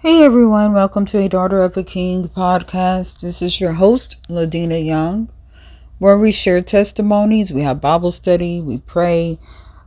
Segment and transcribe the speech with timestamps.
[0.00, 3.20] Hey everyone, welcome to a Daughter of a King podcast.
[3.20, 5.28] This is your host, Ladina Young,
[5.98, 9.38] where we share testimonies, we have Bible study, we pray,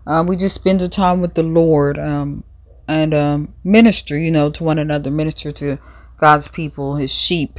[0.06, 1.98] uh, we just spend the time with the Lord.
[1.98, 2.44] Um,
[2.90, 5.78] and um, minister, you know, to one another, minister to
[6.18, 7.52] God's people, His sheep.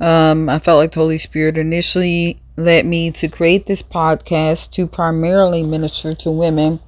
[0.00, 4.88] Um, I felt like the Holy Spirit initially led me to create this podcast to
[4.88, 6.80] primarily minister to women,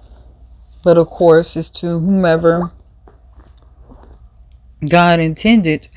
[0.82, 2.72] but of course, it's to whomever
[4.88, 5.88] God intended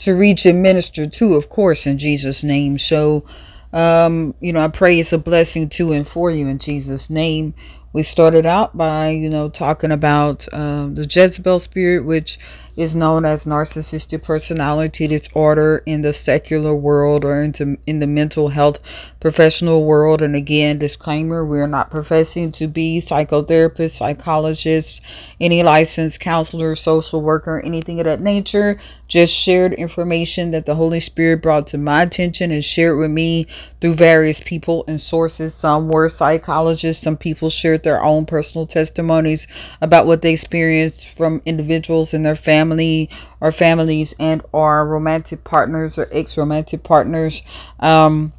[0.00, 2.78] to reach and minister to, of course, in Jesus' name.
[2.78, 3.24] So,
[3.72, 7.54] um, you know, I pray it's a blessing to and for you in Jesus' name
[7.92, 12.38] we started out by, you know, talking about uh, the Jezebel spirit, which
[12.78, 18.48] is known as narcissistic personality disorder in the secular world or into in the mental
[18.48, 18.78] health
[19.18, 20.22] professional world.
[20.22, 25.00] And again, disclaimer: we are not professing to be psychotherapists, psychologists,
[25.40, 28.78] any licensed counselor, social worker, anything of that nature.
[29.08, 33.44] Just shared information that the Holy Spirit brought to my attention and shared with me
[33.80, 35.54] through various people and sources.
[35.54, 37.02] Some were psychologists.
[37.02, 39.48] Some people shared their own personal testimonies
[39.80, 45.44] about what they experienced from individuals and their families family or families and or romantic
[45.44, 47.42] partners or ex-romantic partners
[47.80, 48.32] um,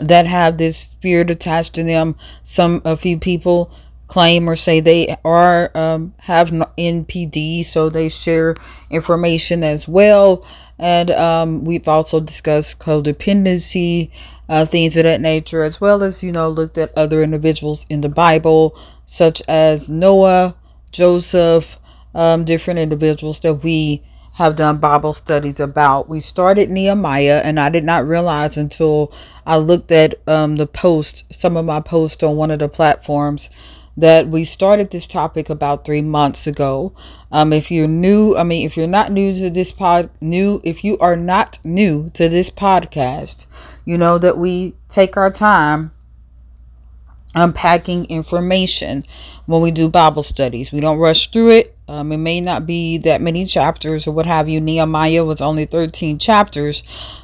[0.00, 2.14] that have this spirit attached to them.
[2.42, 3.70] Some a few people
[4.06, 8.54] claim or say they are um, have npd so they share
[8.90, 10.46] information as well.
[10.78, 14.10] And um, we've also discussed codependency
[14.48, 18.00] uh, things of that nature as well as you know looked at other individuals in
[18.00, 20.54] the bible such as noah
[20.92, 21.80] joseph
[22.16, 24.02] um, different individuals that we
[24.36, 26.08] have done Bible studies about.
[26.08, 29.12] We started Nehemiah, and I did not realize until
[29.46, 33.50] I looked at um, the post, some of my posts on one of the platforms,
[33.98, 36.92] that we started this topic about three months ago.
[37.32, 40.84] Um, if you're new, I mean, if you're not new to this pod, new, if
[40.84, 43.46] you are not new to this podcast,
[43.86, 45.92] you know that we take our time
[47.34, 49.04] unpacking information
[49.46, 50.72] when we do Bible studies.
[50.72, 51.75] We don't rush through it.
[51.88, 54.60] Um, it may not be that many chapters or what have you.
[54.60, 56.82] Nehemiah was only 13 chapters,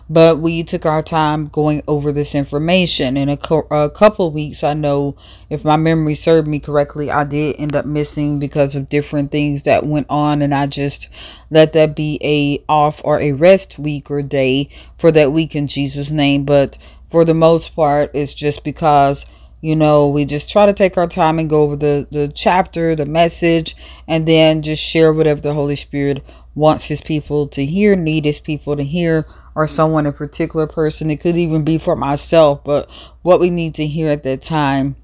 [0.09, 3.17] but we took our time going over this information.
[3.17, 5.17] In a, co- a couple weeks, I know
[5.51, 9.65] if my memory served me correctly, I did end up missing because of different things
[9.65, 11.09] that went on, and I just
[11.51, 15.67] let that be a off or a rest week or day for that week in
[15.67, 16.45] Jesus' name.
[16.45, 16.79] But
[17.09, 19.27] for the most part, it's just because
[19.63, 22.95] you know we just try to take our time and go over the the chapter
[22.95, 23.75] the message
[24.09, 26.23] and then just share whatever the holy spirit
[26.55, 29.25] wants his people to hear need his people to hear
[29.55, 31.11] or someone a particular person.
[31.11, 32.91] It could even be for myself but
[33.23, 34.97] what we need to hear at that time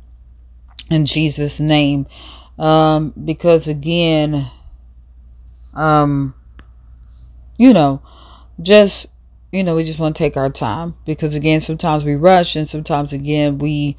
[0.90, 2.06] in jesus name.
[2.58, 4.42] Um because again
[5.74, 6.34] um
[7.58, 8.02] you know
[8.60, 9.06] just
[9.52, 12.68] you know we just want to take our time because again sometimes we rush and
[12.68, 13.96] sometimes again we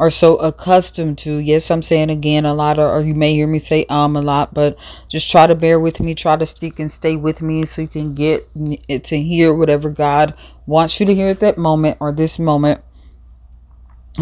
[0.00, 1.36] are so accustomed to.
[1.36, 4.54] Yes, I'm saying again a lot, or you may hear me say um a lot,
[4.54, 4.78] but
[5.08, 6.14] just try to bear with me.
[6.14, 8.42] Try to stick and stay with me so you can get
[8.88, 10.34] it to hear whatever God
[10.66, 12.80] wants you to hear at that moment or this moment.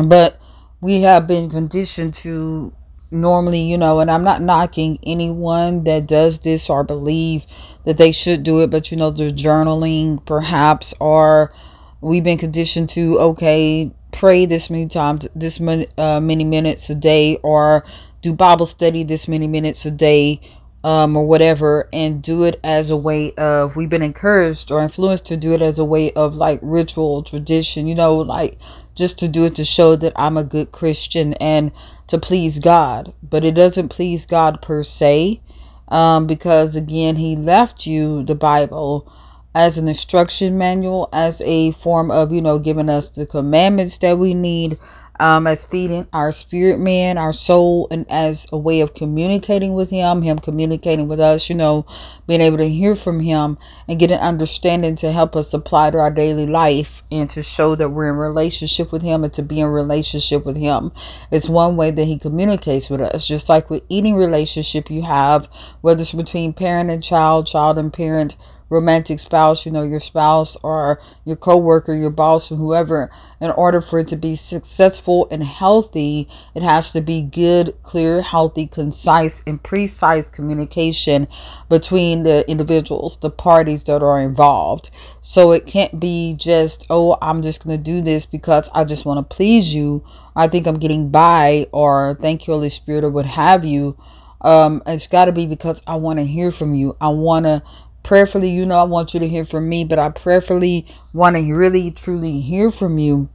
[0.04, 0.36] But
[0.80, 2.72] we have been conditioned to
[3.12, 7.46] normally, you know, and I'm not knocking anyone that does this or believe
[7.84, 11.52] that they should do it, but you know, the journaling perhaps, or
[12.00, 16.94] we've been conditioned to, okay, pray this many times, this many, uh, many minutes a
[16.94, 17.84] day, or
[18.22, 20.40] do Bible study this many minutes a day,
[20.84, 25.26] um, or whatever, and do it as a way of, we've been encouraged or influenced
[25.26, 28.58] to do it as a way of like ritual tradition, you know, like
[28.94, 31.72] just to do it to show that I'm a good Christian and
[32.06, 33.12] to please God.
[33.22, 35.40] But it doesn't please God per se,
[35.88, 39.12] um, because again, He left you the Bible
[39.54, 44.18] as an instruction manual, as a form of, you know, giving us the commandments that
[44.18, 44.74] we need,
[45.20, 49.90] um, as feeding our spirit man, our soul, and as a way of communicating with
[49.90, 51.86] Him, Him communicating with us, you know,
[52.26, 53.58] being able to hear from Him
[53.88, 57.74] and get an understanding to help us apply to our daily life and to show
[57.74, 60.92] that we're in relationship with Him and to be in relationship with Him.
[61.32, 65.48] It's one way that He communicates with us, just like with any relationship you have,
[65.80, 68.36] whether it's between parent and child, child and parent
[68.70, 73.10] romantic spouse, you know, your spouse or your coworker, your boss, or whoever,
[73.40, 78.20] in order for it to be successful and healthy, it has to be good, clear,
[78.20, 81.26] healthy, concise, and precise communication
[81.68, 84.90] between the individuals, the parties that are involved.
[85.20, 89.06] So it can't be just, oh, I'm just going to do this because I just
[89.06, 90.04] want to please you.
[90.34, 93.96] I think I'm getting by, or thank you, Holy Spirit, or what have you.
[94.40, 96.96] Um, it's got to be because I want to hear from you.
[97.00, 97.62] I want to
[98.08, 101.54] prayerfully, you know, I want you to hear from me, but I prayerfully want to
[101.54, 103.28] really, truly hear from you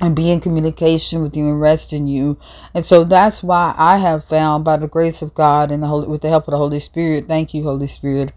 [0.00, 2.38] and be in communication with you and rest in you.
[2.72, 6.06] And so that's why I have found by the grace of God and the Holy,
[6.06, 8.32] with the help of the Holy Spirit, thank you, Holy Spirit.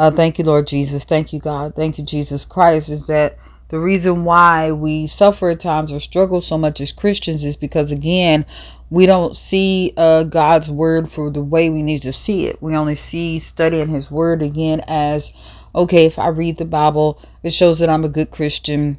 [0.00, 1.04] Uh, thank you, Lord Jesus.
[1.04, 1.76] Thank you, God.
[1.76, 6.40] Thank you, Jesus Christ, is that the reason why we suffer at times or struggle
[6.40, 8.46] so much as Christians is because, again,
[8.90, 12.62] we don't see uh, God's word for the way we need to see it.
[12.62, 15.32] We only see studying His word again as
[15.74, 18.98] okay, if I read the Bible, it shows that I'm a good Christian.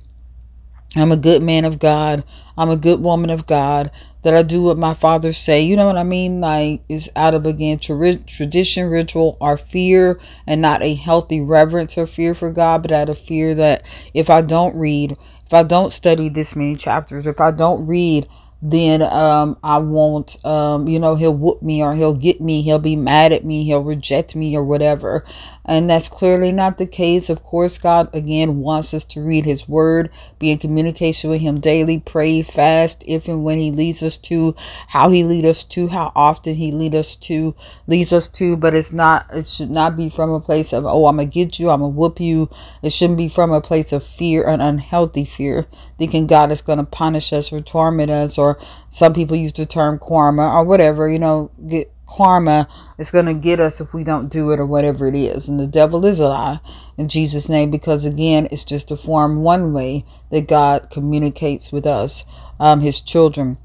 [0.95, 2.23] I'm a good man of God.
[2.57, 3.91] I'm a good woman of God.
[4.23, 5.61] That I do what my fathers say.
[5.63, 6.41] You know what I mean?
[6.41, 11.97] Like it's out of again tra- tradition, ritual, or fear, and not a healthy reverence
[11.97, 13.83] or fear for God, but out of fear that
[14.13, 15.15] if I don't read,
[15.45, 18.27] if I don't study this many chapters, if I don't read
[18.61, 22.79] then um, I won't, um, you know, he'll whoop me or he'll get me, he'll
[22.79, 25.23] be mad at me, he'll reject me or whatever.
[25.69, 27.29] And that's clearly not the case.
[27.29, 31.59] Of course, God again wants us to read His Word, be in communication with Him
[31.59, 34.55] daily, pray, fast, if and when He leads us to,
[34.87, 37.53] how He lead us to, how often He lead us to,
[37.85, 38.57] leads us to.
[38.57, 39.27] But it's not.
[39.31, 41.89] It should not be from a place of oh, I'm gonna get you, I'm gonna
[41.89, 42.49] whoop you.
[42.81, 45.67] It shouldn't be from a place of fear, an unhealthy fear,
[45.99, 48.57] thinking God is gonna punish us or torment us, or
[48.89, 51.07] some people use the term karma or whatever.
[51.07, 52.67] You know, get karma
[52.97, 55.47] is going to get us if we don't do it or whatever it is.
[55.47, 56.59] And the devil is a lie
[56.97, 61.85] in Jesus' name because, again, it's just a form one way that God communicates with
[61.85, 62.25] us,
[62.59, 63.57] um, his children.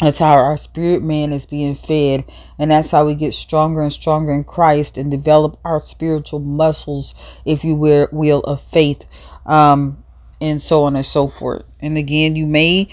[0.00, 2.24] That's how our spirit man is being fed.
[2.58, 7.14] And that's how we get stronger and stronger in Christ and develop our spiritual muscles,
[7.44, 9.06] if you will, of faith,
[9.44, 10.04] um,
[10.40, 11.64] and so on and so forth.
[11.80, 12.88] And again, you may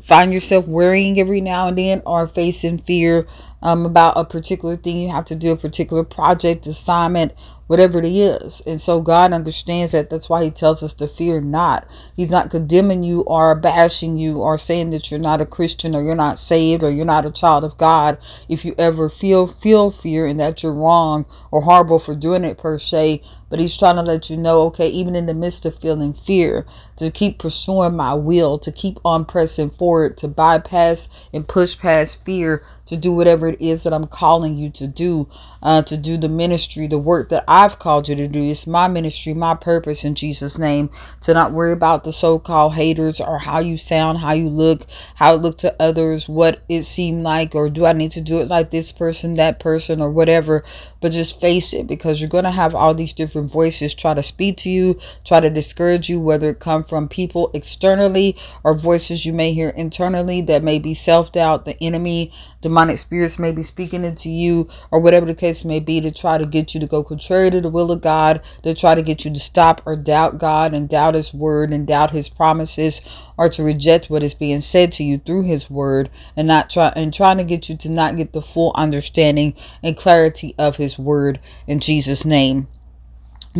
[0.00, 3.26] find yourself worrying every now and then or facing fear
[3.64, 7.32] um, about a particular thing you have to do, a particular project, assignment,
[7.66, 8.60] whatever it is.
[8.66, 10.10] And so God understands that.
[10.10, 11.88] That's why He tells us to fear not.
[12.14, 16.02] He's not condemning you or bashing you or saying that you're not a Christian or
[16.02, 18.18] you're not saved or you're not a child of God.
[18.50, 22.58] If you ever feel feel fear and that you're wrong or horrible for doing it
[22.58, 25.78] per se, but He's trying to let you know, okay, even in the midst of
[25.78, 26.66] feeling fear,
[26.96, 32.24] to keep pursuing my will, to keep on pressing forward, to bypass and push past
[32.26, 35.28] fear to do whatever it is that I'm calling you to do,
[35.62, 38.42] uh, to do the ministry, the work that I've called you to do.
[38.42, 40.90] It's my ministry, my purpose in Jesus' name.
[41.22, 44.82] To not worry about the so called haters or how you sound, how you look,
[45.14, 48.40] how it looked to others, what it seemed like, or do I need to do
[48.40, 50.64] it like this person, that person, or whatever.
[51.00, 54.22] But just face it because you're going to have all these different voices try to
[54.22, 59.24] speak to you, try to discourage you, whether it come from people externally or voices
[59.24, 62.32] you may hear internally that may be self doubt, the enemy,
[62.74, 66.36] demonic spirits may be speaking into you, or whatever the case may be, to try
[66.36, 69.24] to get you to go contrary to the will of God, to try to get
[69.24, 73.00] you to stop or doubt God and doubt His word and doubt His promises,
[73.38, 76.92] or to reject what is being said to you through His word, and not try
[76.96, 79.54] and trying to get you to not get the full understanding
[79.84, 81.38] and clarity of His word
[81.68, 82.66] in Jesus' name.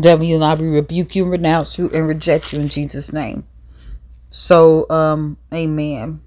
[0.01, 3.45] Devil, you and I rebuke you, renounce you, and reject you in Jesus' name.
[4.27, 6.21] So, um, amen.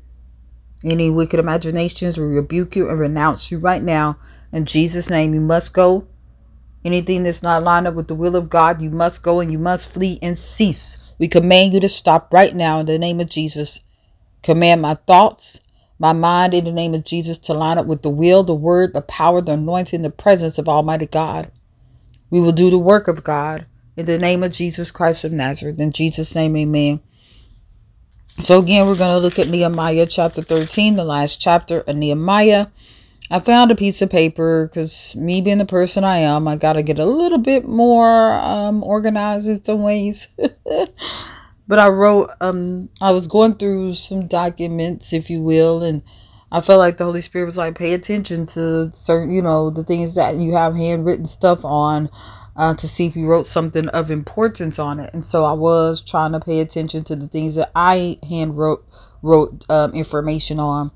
[0.86, 4.18] Any wicked imaginations, we rebuke you and renounce you right now.
[4.52, 6.08] In Jesus' name, you must go.
[6.86, 9.58] Anything that's not lined up with the will of God, you must go and you
[9.58, 11.14] must flee and cease.
[11.20, 13.82] We command you to stop right now in the name of Jesus.
[14.44, 15.62] Command my thoughts,
[16.00, 18.94] my mind in the name of Jesus to line up with the will, the word,
[18.94, 21.52] the power, the anointing, the presence of Almighty God.
[22.30, 23.66] We will do the work of God
[23.96, 25.80] in the name of Jesus Christ of Nazareth.
[25.80, 27.02] In Jesus' name, amen.
[28.40, 32.68] So again, we're going to look at Nehemiah chapter 13, the last chapter of Nehemiah.
[33.32, 36.74] I found a piece of paper because me being the person I am, I got
[36.74, 40.28] to get a little bit more um, organized in some ways.
[41.68, 46.04] but I wrote, um, I was going through some documents, if you will, and
[46.52, 49.84] I felt like the Holy Spirit was like, pay attention to certain, you know, the
[49.84, 52.08] things that you have handwritten stuff on
[52.58, 55.14] uh, to see if you wrote something of importance on it.
[55.14, 58.84] And so I was trying to pay attention to the things that I hand wrote
[59.22, 60.92] wrote um, information on.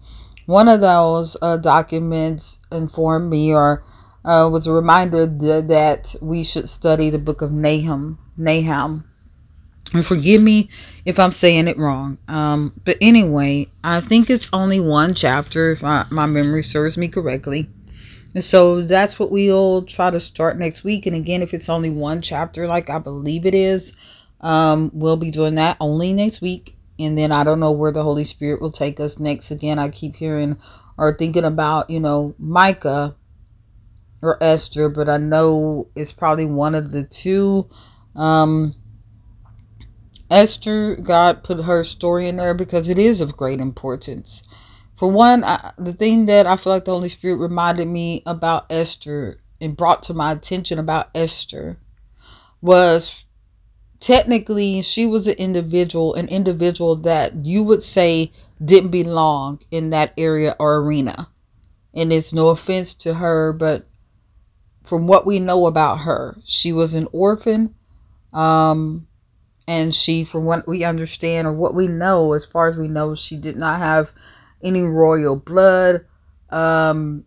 [0.45, 3.83] One of those uh, documents informed me or
[4.25, 8.19] uh, was a reminder th- that we should study the book of Nahum.
[8.37, 9.05] Nahum.
[9.93, 10.69] And forgive me
[11.05, 12.17] if I'm saying it wrong.
[12.27, 17.07] Um, but anyway, I think it's only one chapter, if my, my memory serves me
[17.07, 17.67] correctly.
[18.33, 21.05] And so that's what we'll try to start next week.
[21.05, 23.97] And again, if it's only one chapter, like I believe it is,
[24.39, 26.77] um, we'll be doing that only next week.
[26.97, 29.51] And then I don't know where the Holy Spirit will take us next.
[29.51, 30.57] Again, I keep hearing
[30.97, 33.15] or thinking about, you know, Micah
[34.21, 37.67] or Esther, but I know it's probably one of the two.
[38.15, 38.75] Um,
[40.29, 44.47] Esther, God put her story in there because it is of great importance.
[44.93, 48.71] For one, I, the thing that I feel like the Holy Spirit reminded me about
[48.71, 51.77] Esther and brought to my attention about Esther
[52.61, 53.25] was
[53.99, 58.31] technically she was an individual, an individual that you would say
[58.63, 61.27] didn't belong in that area or arena.
[61.93, 63.85] And it's no offense to her, but
[64.83, 67.75] from what we know about her, she was an orphan.
[68.33, 69.07] Um,
[69.67, 73.13] and she, from what we understand or what we know, as far as we know,
[73.13, 74.11] she did not have
[74.63, 76.05] any royal blood.
[76.49, 77.25] Um,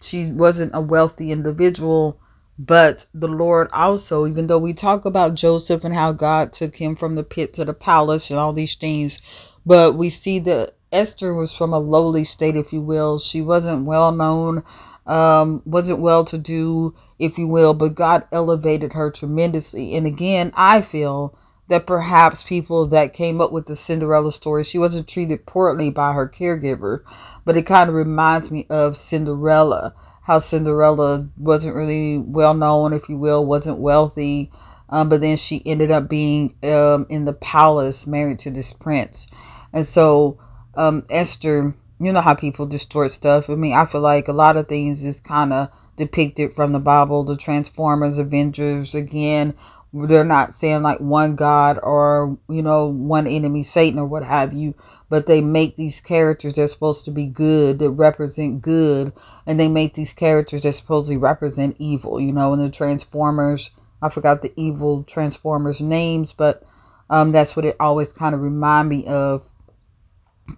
[0.00, 2.20] she wasn't a wealthy individual,
[2.58, 6.94] but the Lord also, even though we talk about Joseph and how God took him
[6.96, 9.18] from the pit to the palace and all these things,
[9.64, 13.18] but we see that Esther was from a lowly state, if you will.
[13.18, 14.62] She wasn't well known,
[15.06, 19.94] um, wasn't well to do, if you will, but God elevated her tremendously.
[19.94, 21.36] And again, I feel
[21.68, 26.12] that perhaps people that came up with the Cinderella story, she wasn't treated poorly by
[26.12, 27.00] her caregiver,
[27.44, 33.08] but it kind of reminds me of Cinderella, how Cinderella wasn't really well known, if
[33.08, 34.50] you will, wasn't wealthy,
[34.90, 39.26] um, but then she ended up being um, in the palace married to this prince.
[39.72, 40.38] And so
[40.74, 43.50] um, Esther, you know how people distort stuff.
[43.50, 46.78] I mean, I feel like a lot of things is kind of depicted from the
[46.78, 49.54] Bible, the Transformers, Avengers, again,
[49.92, 54.52] they're not saying like one god or you know one enemy satan or what have
[54.52, 54.74] you
[55.08, 59.12] but they make these characters they're supposed to be good that represent good
[59.46, 63.70] and they make these characters that supposedly represent evil you know and the transformers
[64.02, 66.62] i forgot the evil transformers names but
[67.10, 69.48] um, that's what it always kind of remind me of.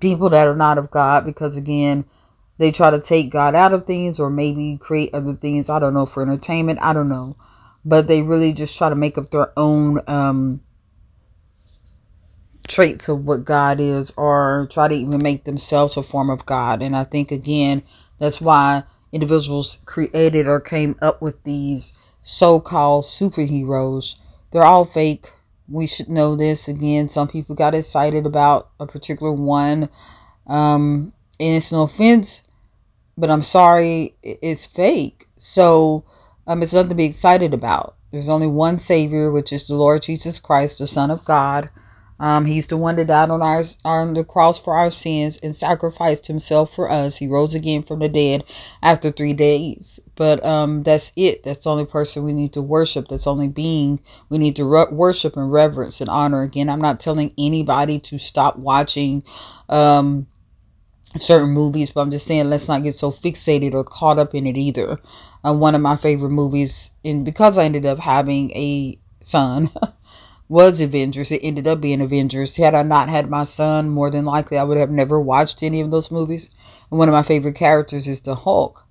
[0.00, 2.04] People that are not of god because again
[2.58, 5.68] they try to take god out of things or maybe create other things.
[5.68, 7.36] I don't know for entertainment i don't know
[7.84, 10.60] but they really just try to make up their own um,
[12.68, 16.82] traits of what God is or try to even make themselves a form of God.
[16.82, 17.82] And I think, again,
[18.18, 24.16] that's why individuals created or came up with these so called superheroes.
[24.52, 25.26] They're all fake.
[25.68, 26.68] We should know this.
[26.68, 29.88] Again, some people got excited about a particular one.
[30.46, 32.42] Um, and it's no offense,
[33.16, 35.26] but I'm sorry, it's fake.
[35.36, 36.04] So,
[36.50, 37.94] um, it's nothing to be excited about.
[38.10, 41.70] There's only one Savior, which is the Lord Jesus Christ, the Son of God.
[42.18, 45.54] Um, he's the one that died on our on the cross for our sins and
[45.54, 47.18] sacrificed himself for us.
[47.18, 48.42] He rose again from the dead
[48.82, 50.00] after three days.
[50.16, 51.44] But um, that's it.
[51.44, 53.06] That's the only person we need to worship.
[53.08, 56.42] That's only being we need to re- worship and reverence and honor.
[56.42, 59.22] Again, I'm not telling anybody to stop watching
[59.68, 60.26] um,
[61.18, 64.46] certain movies, but I'm just saying let's not get so fixated or caught up in
[64.46, 64.98] it either.
[65.44, 69.70] Uh, one of my favorite movies, and because I ended up having a son,
[70.50, 71.30] was Avengers.
[71.30, 72.56] It ended up being Avengers.
[72.56, 75.80] Had I not had my son, more than likely I would have never watched any
[75.80, 76.54] of those movies.
[76.90, 78.84] And one of my favorite characters is the Hulk.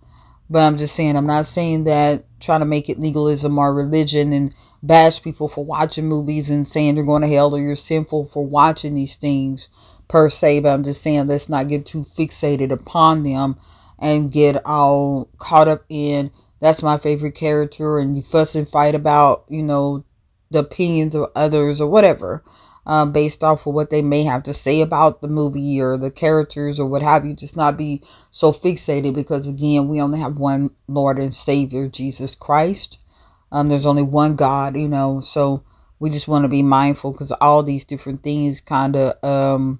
[0.49, 4.31] But I'm just saying, I'm not saying that trying to make it legalism or religion
[4.31, 8.25] and bash people for watching movies and saying they're going to hell or you're sinful
[8.25, 9.67] for watching these things
[10.09, 13.57] per se, but I'm just saying let's not get too fixated upon them
[13.97, 18.95] and get all caught up in that's my favorite character and you fuss and fight
[18.95, 20.03] about, you know,
[20.51, 22.43] the opinions of others or whatever.
[22.85, 26.09] Um, based off of what they may have to say about the movie or the
[26.09, 27.35] characters or what have you.
[27.35, 28.01] Just not be
[28.31, 33.05] so fixated because, again, we only have one Lord and Savior, Jesus Christ.
[33.51, 35.63] Um, there's only one God, you know, so
[35.99, 39.79] we just want to be mindful because all these different things kind of um,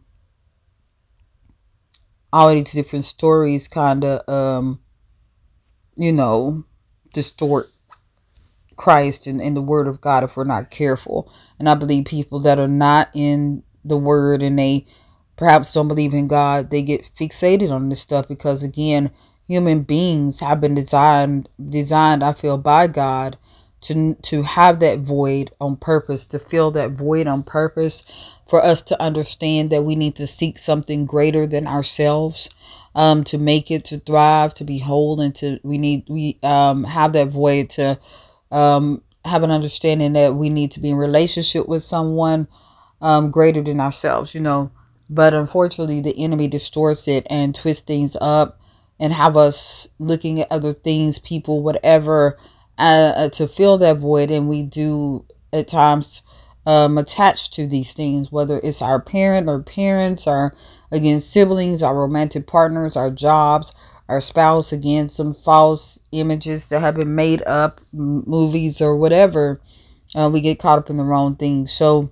[2.32, 4.80] all these different stories kind of, um,
[5.98, 6.64] you know,
[7.14, 7.68] distort
[8.76, 11.32] Christ and, and the Word of God if we're not careful.
[11.60, 14.86] And I believe people that are not in the Word and they
[15.36, 19.12] perhaps don't believe in God, they get fixated on this stuff because, again,
[19.48, 23.38] human beings have been designed, designed, I feel, by God
[23.82, 28.04] to to have that void on purpose, to fill that void on purpose,
[28.50, 32.50] for us to understand that we need to seek something greater than ourselves,
[32.96, 36.84] um, to make it, to thrive, to be whole, and to we need we um
[36.84, 38.00] have that void to
[38.52, 42.48] um have an understanding that we need to be in relationship with someone
[43.02, 44.72] um greater than ourselves, you know.
[45.10, 48.60] But unfortunately, the enemy distorts it and twists things up
[49.00, 52.38] and have us looking at other things, people, whatever
[52.78, 54.30] uh, uh, to fill that void.
[54.30, 56.22] And we do at times
[56.70, 60.54] um, attached to these things, whether it's our parent or parents, our
[60.92, 63.74] again siblings, our romantic partners, our jobs,
[64.08, 69.60] our spouse, again some false images that have been made up, movies or whatever.
[70.16, 71.72] Uh, we get caught up in the wrong things.
[71.72, 72.12] So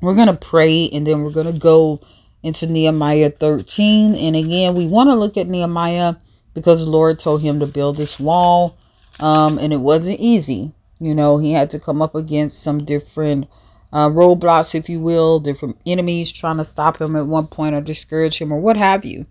[0.00, 1.98] we're gonna pray, and then we're gonna go
[2.44, 4.14] into Nehemiah 13.
[4.14, 6.14] And again, we want to look at Nehemiah
[6.54, 8.78] because the Lord told him to build this wall
[9.18, 10.70] um, and it wasn't easy.
[11.00, 13.48] You know, he had to come up against some different
[13.92, 17.80] uh, roadblocks, if you will, different enemies trying to stop him at one point or
[17.80, 19.26] discourage him or what have you.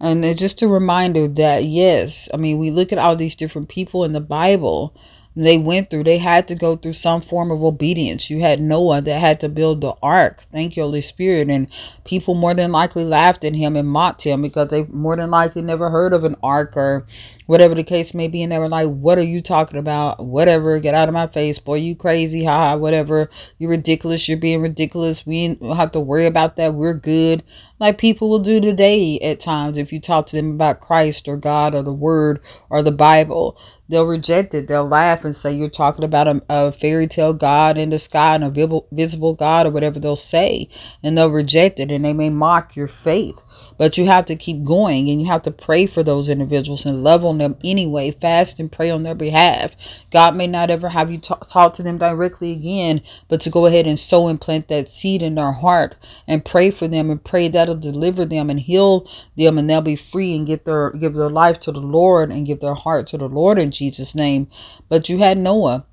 [0.00, 3.68] And it's just a reminder that, yes, I mean, we look at all these different
[3.68, 4.94] people in the Bible
[5.36, 6.04] they went through.
[6.04, 8.30] They had to go through some form of obedience.
[8.30, 10.40] You had Noah that had to build the ark.
[10.40, 11.50] Thank you, Holy Spirit.
[11.50, 11.68] And
[12.06, 15.60] people more than likely laughed at him and mocked him because they more than likely
[15.60, 17.06] never heard of an ark or
[17.46, 18.42] whatever the case may be.
[18.42, 20.24] And they were like, What are you talking about?
[20.24, 20.80] Whatever.
[20.80, 21.58] Get out of my face.
[21.58, 22.44] Boy, you crazy.
[22.44, 22.76] Ha ha.
[22.76, 23.28] Whatever.
[23.58, 24.26] You're ridiculous.
[24.28, 25.26] You're being ridiculous.
[25.26, 26.72] We don't have to worry about that.
[26.72, 27.42] We're good.
[27.78, 31.36] Like people will do today at times if you talk to them about Christ or
[31.36, 32.40] God or the Word
[32.70, 34.68] or the Bible they'll reject it.
[34.68, 38.34] They'll laugh and say you're talking about a, a fairy tale God in the sky
[38.34, 40.68] and a visible, visible God or whatever they'll say.
[41.02, 43.42] And they'll reject it and they may mock your faith.
[43.78, 47.04] But you have to keep going and you have to pray for those individuals and
[47.04, 48.10] love on them anyway.
[48.10, 49.76] Fast and pray on their behalf.
[50.10, 53.66] God may not ever have you talk, talk to them directly again, but to go
[53.66, 57.22] ahead and sow and plant that seed in their heart and pray for them and
[57.22, 59.06] pray that'll deliver them and heal
[59.36, 62.46] them and they'll be free and get their give their life to the Lord and
[62.46, 64.48] give their heart to the Lord in Jesus' name.
[64.88, 65.84] But you had Noah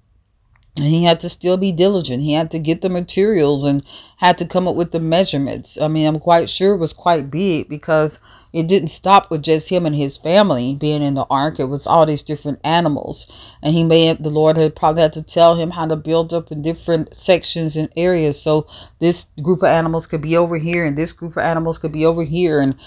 [0.75, 2.23] and he had to still be diligent.
[2.23, 3.83] He had to get the materials and
[4.17, 5.79] had to come up with the measurements.
[5.79, 8.19] I mean, I'm quite sure it was quite big because
[8.53, 11.59] it didn't stop with just him and his family being in the ark.
[11.59, 13.27] It was all these different animals.
[13.61, 16.33] And he may have, the Lord had probably had to tell him how to build
[16.33, 18.41] up in different sections and areas.
[18.41, 18.65] So
[18.97, 22.03] this group of animals could be over here and this group of animals could be
[22.03, 22.59] over here.
[22.59, 22.79] And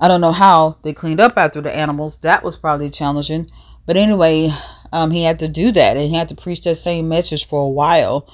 [0.00, 2.18] I don't know how they cleaned up after the animals.
[2.18, 3.48] That was probably challenging.
[3.86, 4.50] But anyway,
[4.92, 7.62] um, he had to do that and he had to preach that same message for
[7.62, 8.28] a while.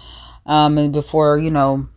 [0.47, 1.88] Um, and before, you know,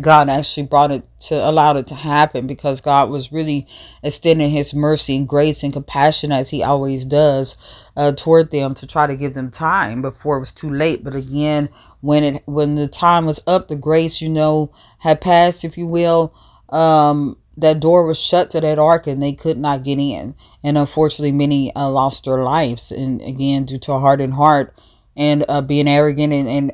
[0.00, 3.66] God actually brought it to allowed it to happen because God was really
[4.02, 7.58] extending his mercy and grace and compassion as he always does
[7.96, 11.04] uh, toward them to try to give them time before it was too late.
[11.04, 11.68] But again,
[12.00, 15.86] when it when the time was up, the grace, you know, had passed, if you
[15.86, 16.34] will,
[16.70, 20.34] um, that door was shut to that ark and they could not get in.
[20.62, 22.90] And unfortunately, many uh, lost their lives.
[22.90, 24.74] And again, due to a hardened heart
[25.16, 26.72] and uh, being arrogant and, and,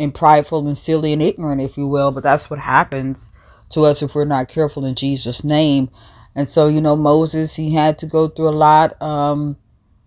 [0.00, 2.12] and prideful and silly and ignorant, if you will.
[2.12, 3.38] But that's what happens
[3.70, 5.90] to us if we're not careful in Jesus' name.
[6.34, 9.00] And so, you know, Moses, he had to go through a lot.
[9.02, 9.58] Um,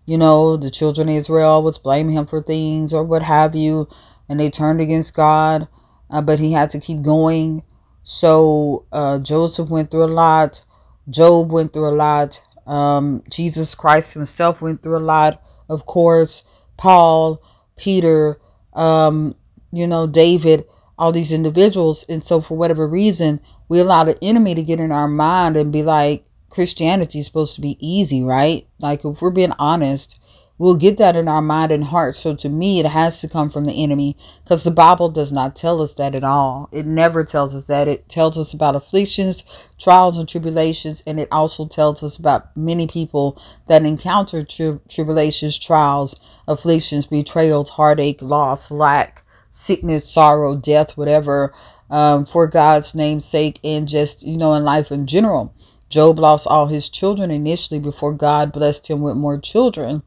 [0.07, 3.87] you know, the children of Israel was blaming him for things or what have you.
[4.27, 5.67] And they turned against God.
[6.09, 7.63] Uh, but he had to keep going
[8.05, 10.63] so uh, Joseph went through a lot.
[11.09, 12.39] Job went through a lot.
[12.67, 15.41] Um, Jesus Christ himself went through a lot.
[15.67, 16.43] Of course,
[16.77, 17.41] Paul,
[17.75, 18.37] Peter,
[18.73, 19.35] um,
[19.71, 20.65] you know, David,
[20.99, 22.05] all these individuals.
[22.07, 25.73] And so, for whatever reason, we allow the enemy to get in our mind and
[25.73, 28.67] be like, Christianity is supposed to be easy, right?
[28.79, 30.21] Like, if we're being honest,
[30.57, 32.15] We'll get that in our mind and heart.
[32.15, 35.53] So to me, it has to come from the enemy because the Bible does not
[35.55, 36.69] tell us that at all.
[36.71, 37.89] It never tells us that.
[37.89, 39.43] It tells us about afflictions,
[39.77, 41.03] trials, and tribulations.
[41.05, 47.71] And it also tells us about many people that encounter tri- tribulations, trials, afflictions, betrayals,
[47.71, 51.53] heartache, loss, lack, sickness, sorrow, death, whatever,
[51.89, 55.53] um, for God's name's sake and just, you know, in life in general.
[55.89, 60.01] Job lost all his children initially before God blessed him with more children.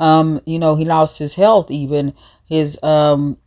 [0.00, 2.14] Um, you know, he lost his health, even
[2.48, 3.38] his um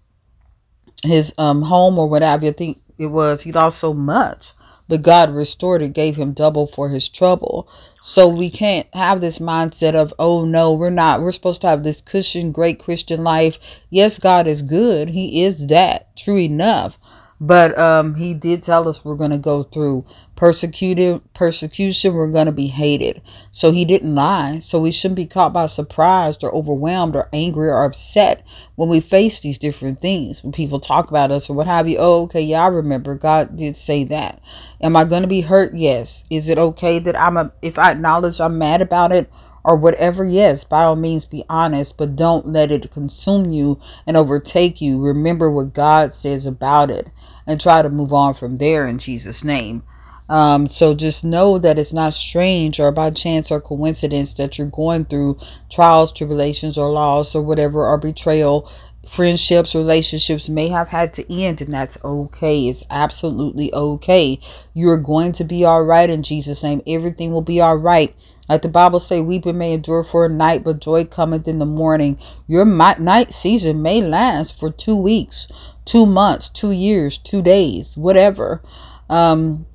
[1.04, 3.42] his um home or whatever you think it was.
[3.42, 4.54] He lost so much,
[4.88, 7.68] but God restored it, gave him double for his trouble.
[8.02, 11.22] So we can't have this mindset of, oh no, we're not.
[11.22, 13.82] We're supposed to have this cushion, great Christian life.
[13.90, 15.10] Yes, God is good.
[15.10, 17.00] He is that, true enough.
[17.40, 20.06] But um, he did tell us we're going to go through
[20.44, 22.14] persecuted persecution.
[22.14, 23.22] We're going to be hated.
[23.52, 24.60] So he didn't lie.
[24.60, 29.00] So we shouldn't be caught by surprise or overwhelmed or angry or upset when we
[29.00, 30.44] face these different things.
[30.44, 31.96] When people talk about us or what have you.
[31.98, 33.16] Oh, okay, yeah, I remember.
[33.16, 34.42] God did say that.
[34.82, 35.76] Am I going to be hurt?
[35.76, 36.26] Yes.
[36.30, 39.32] Is it okay that I'm a, if I acknowledge I'm mad about it?
[39.64, 44.18] or whatever, yes, by all means be honest, but don't let it consume you and
[44.18, 45.02] overtake you.
[45.02, 47.10] Remember what God says about it
[47.48, 49.82] and try to move on from there in Jesus' name.
[50.30, 54.68] Um, so just know that it's not strange or by chance or coincidence that you're
[54.68, 55.38] going through
[55.70, 58.70] trials, tribulations, or loss or whatever, or betrayal.
[59.08, 62.70] Friendships, relationships may have had to end, and that's okay.
[62.70, 64.40] It's absolutely okay.
[64.74, 66.82] You're going to be all right in Jesus' name.
[66.88, 68.16] Everything will be all right.
[68.48, 71.66] Like the Bible say, weeping may endure for a night, but joy cometh in the
[71.66, 72.18] morning.
[72.48, 75.50] Your night season may last for two weeks,
[75.84, 78.62] two months, two years, two days, whatever.
[79.10, 79.66] Um,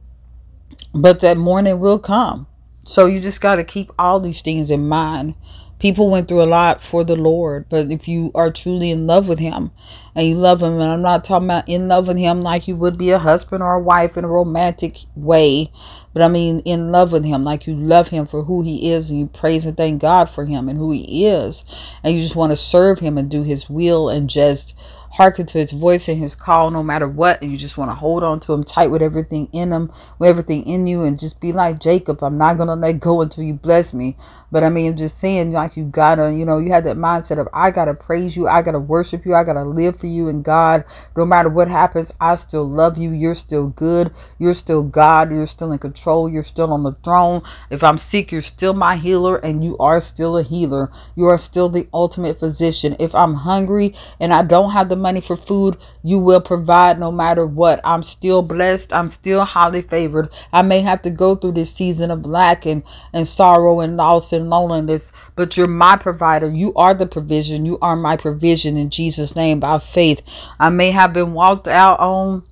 [0.94, 2.46] but that morning will come.
[2.74, 5.34] So you just got to keep all these things in mind.
[5.78, 9.28] People went through a lot for the Lord, but if you are truly in love
[9.28, 9.70] with Him
[10.16, 12.74] and you love Him, and I'm not talking about in love with Him like you
[12.76, 15.70] would be a husband or a wife in a romantic way,
[16.12, 19.10] but I mean in love with Him, like you love Him for who He is
[19.10, 21.64] and you praise and thank God for Him and who He is,
[22.02, 24.76] and you just want to serve Him and do His will and just
[25.10, 27.94] hearken to his voice and his call no matter what and you just want to
[27.94, 31.40] hold on to him tight with everything in him with everything in you and just
[31.40, 34.16] be like jacob i'm not gonna let go until you bless me.
[34.50, 37.38] But i mean i'm just saying like you gotta you know you had that mindset
[37.38, 40.44] of i gotta praise you i gotta worship you i gotta live for you and
[40.44, 40.84] god.
[41.16, 45.46] No matter what happens i still love you you're still good you're still god you're
[45.46, 47.42] still in control you're still on the throne.
[47.70, 50.90] If i'm sick you're still my healer and you are still a healer.
[51.14, 52.96] You are still the ultimate physician.
[52.98, 57.10] If i'm hungry and i don't have the money for food, you will provide no
[57.12, 57.80] matter what.
[57.84, 58.92] I'm still blessed.
[58.92, 60.28] I'm still highly favored.
[60.52, 62.82] I may have to go through this season of lack and,
[63.12, 66.50] and sorrow and loss and loneliness, but you're my provider.
[66.50, 67.66] You are the provision.
[67.66, 70.22] You are my provision in Jesus' name by faith.
[70.58, 72.42] I may have been walked out on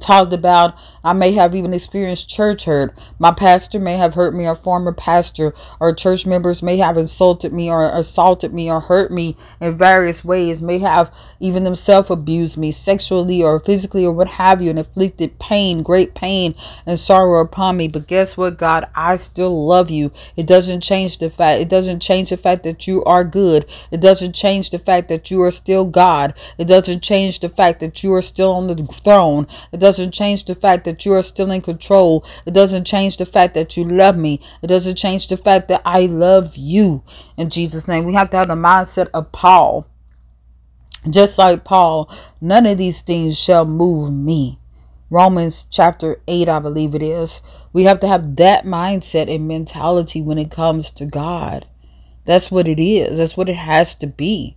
[0.00, 2.92] talked about i may have even experienced church hurt.
[3.18, 7.52] My pastor may have hurt me or former pastor or church members may have insulted
[7.52, 12.58] me or assaulted me or hurt me in various ways may have even themselves abused
[12.58, 16.54] me sexually or physically or what have you and inflicted pain great pain
[16.86, 17.88] and sorrow upon me.
[17.88, 18.86] But guess what god?
[18.94, 20.12] I still love you.
[20.36, 23.64] It doesn't change the fact it doesn't change the fact that you are good.
[23.90, 26.34] It doesn't change the fact that you are still god.
[26.58, 29.46] It doesn't change the fact that you are still on the throne.
[29.72, 32.24] it doesn't change the fact that you are still in control.
[32.46, 34.40] It doesn't change the fact that you love me.
[34.62, 37.02] It doesn't change the fact that I love you.
[37.36, 39.86] In Jesus' name, we have to have the mindset of Paul.
[41.08, 42.10] Just like Paul,
[42.40, 44.58] none of these things shall move me.
[45.10, 47.40] Romans chapter 8, I believe it is.
[47.72, 51.66] We have to have that mindset and mentality when it comes to God.
[52.24, 53.16] That's what it is.
[53.16, 54.56] That's what it has to be.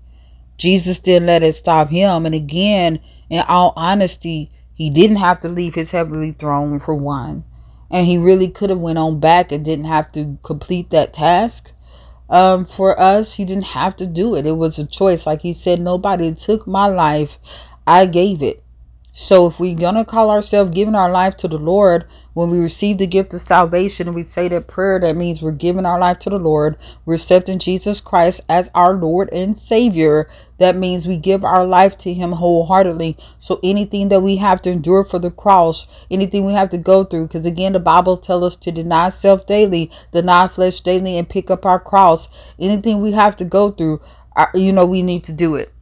[0.58, 2.26] Jesus didn't let it stop him.
[2.26, 4.52] And again, in all honesty,
[4.82, 7.44] he didn't have to leave his heavenly throne for one.
[7.92, 11.72] And he really could have went on back and didn't have to complete that task.
[12.32, 14.48] Um, for us, he didn't have to do it.
[14.48, 15.28] It was a choice.
[15.28, 17.38] Like he said, nobody took my life.
[17.86, 18.64] I gave it.
[19.14, 22.98] So if we're to call ourselves giving our life to the Lord, when we receive
[22.98, 26.30] the gift of salvation we say that prayer, that means we're giving our life to
[26.30, 26.78] the Lord.
[27.06, 30.30] We're accepting Jesus Christ as our Lord and Savior.
[30.60, 33.18] That means we give our life to Him wholeheartedly.
[33.38, 37.04] So anything that we have to endure for the cross, anything we have to go
[37.04, 41.28] through, because again, the Bible tells us to deny self daily, deny flesh daily, and
[41.28, 42.30] pick up our cross.
[42.58, 44.00] Anything we have to go through,
[44.54, 45.74] you know, we need to do it.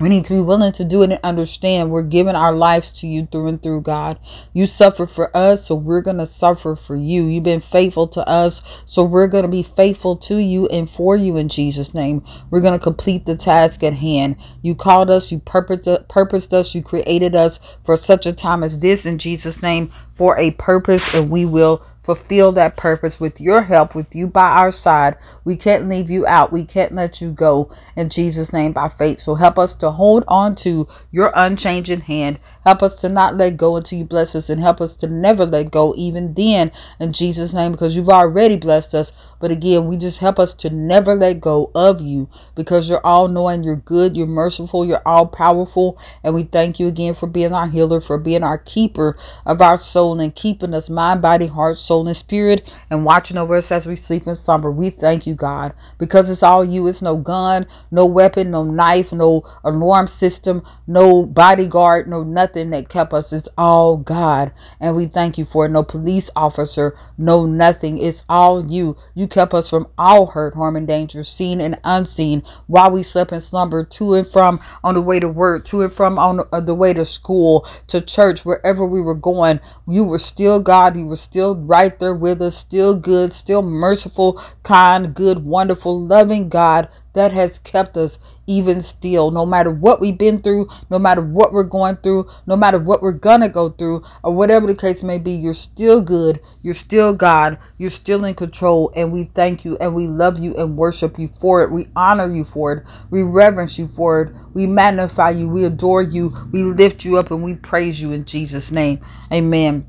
[0.00, 3.06] We need to be willing to do it and understand we're giving our lives to
[3.06, 4.18] you through and through, God.
[4.52, 7.26] You suffer for us, so we're going to suffer for you.
[7.26, 11.16] You've been faithful to us, so we're going to be faithful to you and for
[11.16, 12.24] you in Jesus' name.
[12.50, 14.36] We're going to complete the task at hand.
[14.62, 19.06] You called us, you purposed us, you created us for such a time as this
[19.06, 23.94] in Jesus' name for a purpose, and we will fulfill that purpose with your help,
[23.94, 25.16] with you by our side.
[25.44, 26.52] We can't leave you out.
[26.52, 29.18] We can't let you go in Jesus' name by faith.
[29.18, 32.38] So help us to hold on to your unchanging hand.
[32.64, 35.44] Help us to not let go until you bless us and help us to never
[35.44, 39.12] let go even then in Jesus' name because you've already blessed us.
[39.40, 43.28] But again, we just help us to never let go of you because you're all
[43.28, 45.98] knowing, you're good, you're merciful, you're all powerful.
[46.22, 49.76] And we thank you again for being our healer, for being our keeper of our
[49.76, 53.86] soul and keeping us mind, body, heart, soul and spirit, and watching over us as
[53.86, 54.70] we sleep in slumber.
[54.70, 56.86] We thank you, God, because it's all you.
[56.86, 62.88] It's no gun, no weapon, no knife, no alarm system, no bodyguard, no nothing that
[62.88, 63.32] kept us.
[63.32, 64.52] It's all God.
[64.80, 65.70] And we thank you for it.
[65.70, 67.98] No police officer, no nothing.
[67.98, 68.96] It's all you.
[69.14, 73.32] You kept us from all hurt, harm, and danger, seen and unseen, while we slept
[73.32, 76.60] in slumber, to and from on the way to work, to and from on uh,
[76.60, 79.60] the way to school, to church, wherever we were going.
[79.86, 80.96] You were still God.
[80.96, 86.48] You were still right there with us, still good, still merciful, kind, good, wonderful, loving
[86.48, 89.30] God that has kept us even still.
[89.30, 93.02] No matter what we've been through, no matter what we're going through, no matter what
[93.02, 96.40] we're gonna go through, or whatever the case may be, you're still good.
[96.62, 97.58] You're still God.
[97.78, 98.92] You're still in control.
[98.94, 101.70] And we thank you and we love you and worship you for it.
[101.70, 102.88] We honor you for it.
[103.10, 104.32] We reverence you for it.
[104.52, 105.48] We magnify you.
[105.48, 106.32] We adore you.
[106.52, 109.00] We lift you up and we praise you in Jesus' name.
[109.32, 109.86] Amen.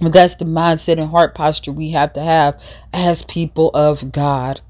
[0.00, 4.62] But that's the mindset and heart posture we have to have as people of God.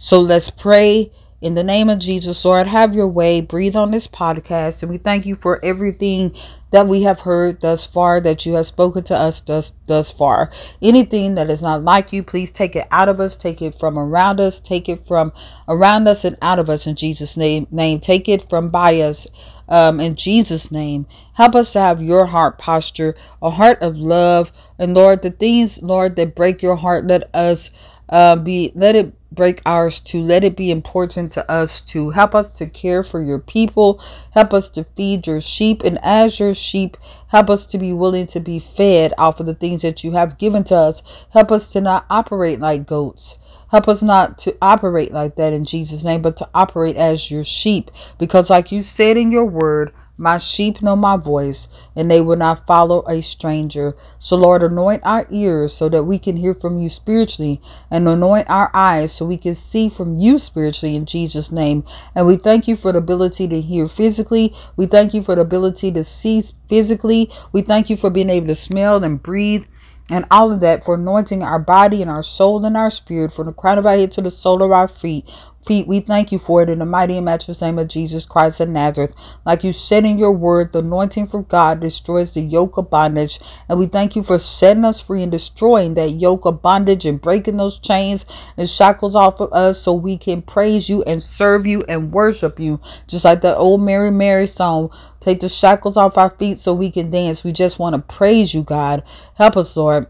[0.00, 2.68] So let's pray in the name of Jesus, Lord.
[2.68, 3.40] Have your way.
[3.40, 4.80] Breathe on this podcast.
[4.80, 6.32] And we thank you for everything
[6.70, 10.52] that we have heard thus far, that you have spoken to us thus, thus far.
[10.80, 13.98] Anything that is not like you, please take it out of us, take it from
[13.98, 15.32] around us, take it from
[15.66, 17.66] around us and out of us in Jesus' name.
[17.72, 17.98] name.
[17.98, 19.26] Take it from by us
[19.68, 21.06] um, in Jesus' name.
[21.34, 24.52] Help us to have your heart posture, a heart of love.
[24.78, 27.72] And Lord, the things, Lord, that break your heart, let us
[28.08, 32.34] uh, be, let it break ours to let it be important to us to help
[32.34, 34.00] us to care for your people
[34.32, 36.96] help us to feed your sheep and as your sheep
[37.28, 40.38] help us to be willing to be fed off of the things that you have
[40.38, 41.02] given to us.
[41.32, 43.38] Help us to not operate like goats.
[43.70, 47.44] Help us not to operate like that in jesus name but to operate as your
[47.44, 47.90] sheep.
[48.18, 52.36] Because like you said in your word my sheep know my voice, and they will
[52.36, 53.94] not follow a stranger.
[54.18, 58.50] So, Lord, anoint our ears so that we can hear from you spiritually, and anoint
[58.50, 61.84] our eyes so we can see from you spiritually in Jesus' name.
[62.14, 64.52] And we thank you for the ability to hear physically.
[64.76, 67.30] We thank you for the ability to see physically.
[67.52, 69.64] We thank you for being able to smell and breathe
[70.10, 73.46] and all of that for anointing our body and our soul and our spirit from
[73.46, 75.28] the crown of our head to the sole of our feet
[75.68, 75.86] feet.
[75.86, 78.70] We thank you for it in the mighty and matchless name of Jesus Christ of
[78.70, 79.14] Nazareth.
[79.44, 83.38] Like you said in your word, the anointing from God destroys the yoke of bondage.
[83.68, 87.20] And we thank you for setting us free and destroying that yoke of bondage and
[87.20, 88.24] breaking those chains
[88.56, 92.58] and shackles off of us so we can praise you and serve you and worship
[92.58, 92.80] you.
[93.06, 96.90] Just like the old Mary Mary song, take the shackles off our feet so we
[96.90, 97.44] can dance.
[97.44, 99.04] We just want to praise you, God.
[99.34, 100.06] Help us, Lord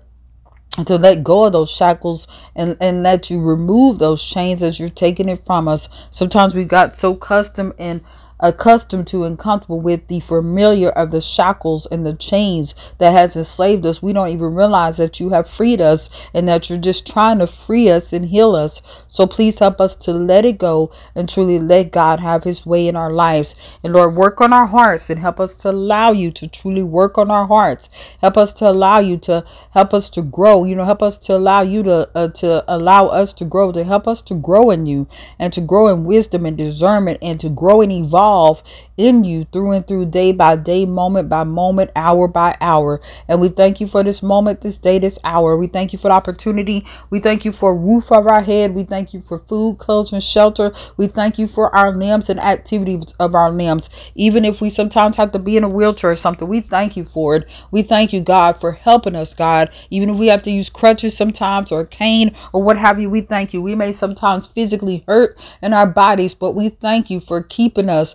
[0.86, 4.88] to let go of those shackles and, and let you remove those chains as you're
[4.88, 5.88] taking it from us.
[6.10, 8.00] Sometimes we got so custom and
[8.40, 13.36] accustomed to and comfortable with the familiar of the shackles and the chains that has
[13.36, 17.06] enslaved us, we don't even realize that you have freed us and that you're just
[17.10, 19.04] trying to free us and heal us.
[19.08, 22.86] So please help us to let it go and truly let God have his way
[22.86, 23.56] in our lives.
[23.82, 27.18] And Lord, work on our hearts and help us to allow you to truly work
[27.18, 27.90] on our hearts.
[28.20, 30.64] Help us to allow you to help us to grow.
[30.64, 33.84] You know, help us to allow you to uh, to allow us to grow, to
[33.84, 35.06] help us to grow in you
[35.38, 38.27] and to grow in wisdom and discernment and to grow and evolve
[38.96, 43.00] in you through and through, day by day, moment by moment, hour by hour.
[43.28, 45.56] And we thank you for this moment, this day, this hour.
[45.56, 46.84] We thank you for the opportunity.
[47.10, 48.74] We thank you for roof over our head.
[48.74, 50.72] We thank you for food, clothes, and shelter.
[50.96, 53.88] We thank you for our limbs and activities of our limbs.
[54.14, 57.04] Even if we sometimes have to be in a wheelchair or something, we thank you
[57.04, 57.48] for it.
[57.70, 59.70] We thank you, God, for helping us, God.
[59.90, 63.10] Even if we have to use crutches sometimes or a cane or what have you,
[63.10, 63.62] we thank you.
[63.62, 68.14] We may sometimes physically hurt in our bodies, but we thank you for keeping us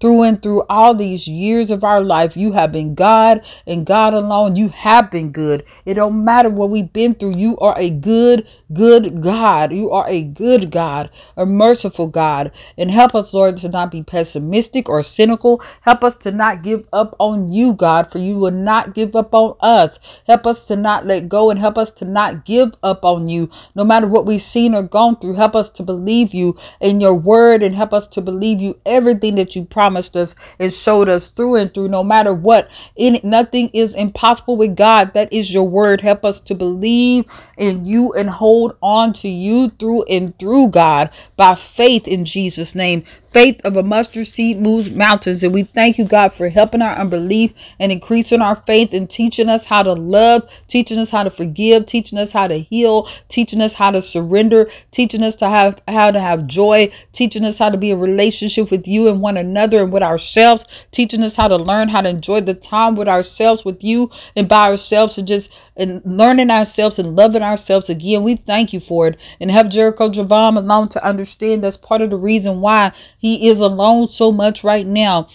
[0.00, 2.36] through and through all these years of our life.
[2.36, 4.56] You have been God and God alone.
[4.56, 5.64] You have been good.
[5.84, 7.36] It don't matter what we've been through.
[7.36, 9.72] You are a good, good God.
[9.72, 12.52] You are a good God, a merciful God.
[12.78, 15.62] And help us, Lord, to not be pessimistic or cynical.
[15.82, 19.34] Help us to not give up on you, God, for you will not give up
[19.34, 20.00] on us.
[20.26, 23.50] Help us to not let go and help us to not give up on you,
[23.74, 25.34] no matter what we've seen or gone through.
[25.34, 29.34] Help us to believe you in your word and help us to believe you everything
[29.34, 32.70] that you promised promised us and showed us through and through, no matter what.
[32.96, 35.14] Any, nothing is impossible with God.
[35.14, 36.00] That is your word.
[36.00, 37.24] Help us to believe
[37.58, 42.76] in you and hold on to you through and through, God, by faith in Jesus'
[42.76, 43.02] name.
[43.32, 45.42] Faith of a mustard seed moves mountains.
[45.42, 49.48] And we thank you, God, for helping our unbelief and increasing our faith and teaching
[49.48, 53.60] us how to love, teaching us how to forgive, teaching us how to heal, teaching
[53.60, 57.68] us how to surrender, teaching us to have how to have joy, teaching us how
[57.68, 61.48] to be in relationship with you and one another and with ourselves, teaching us how
[61.48, 65.28] to learn how to enjoy the time with ourselves, with you and by ourselves, and
[65.28, 68.22] just and learning ourselves and loving ourselves again.
[68.22, 69.18] We thank you for it.
[69.40, 73.60] And help Jericho Javam alone to understand that's part of the reason why he is
[73.60, 75.28] alone so much right now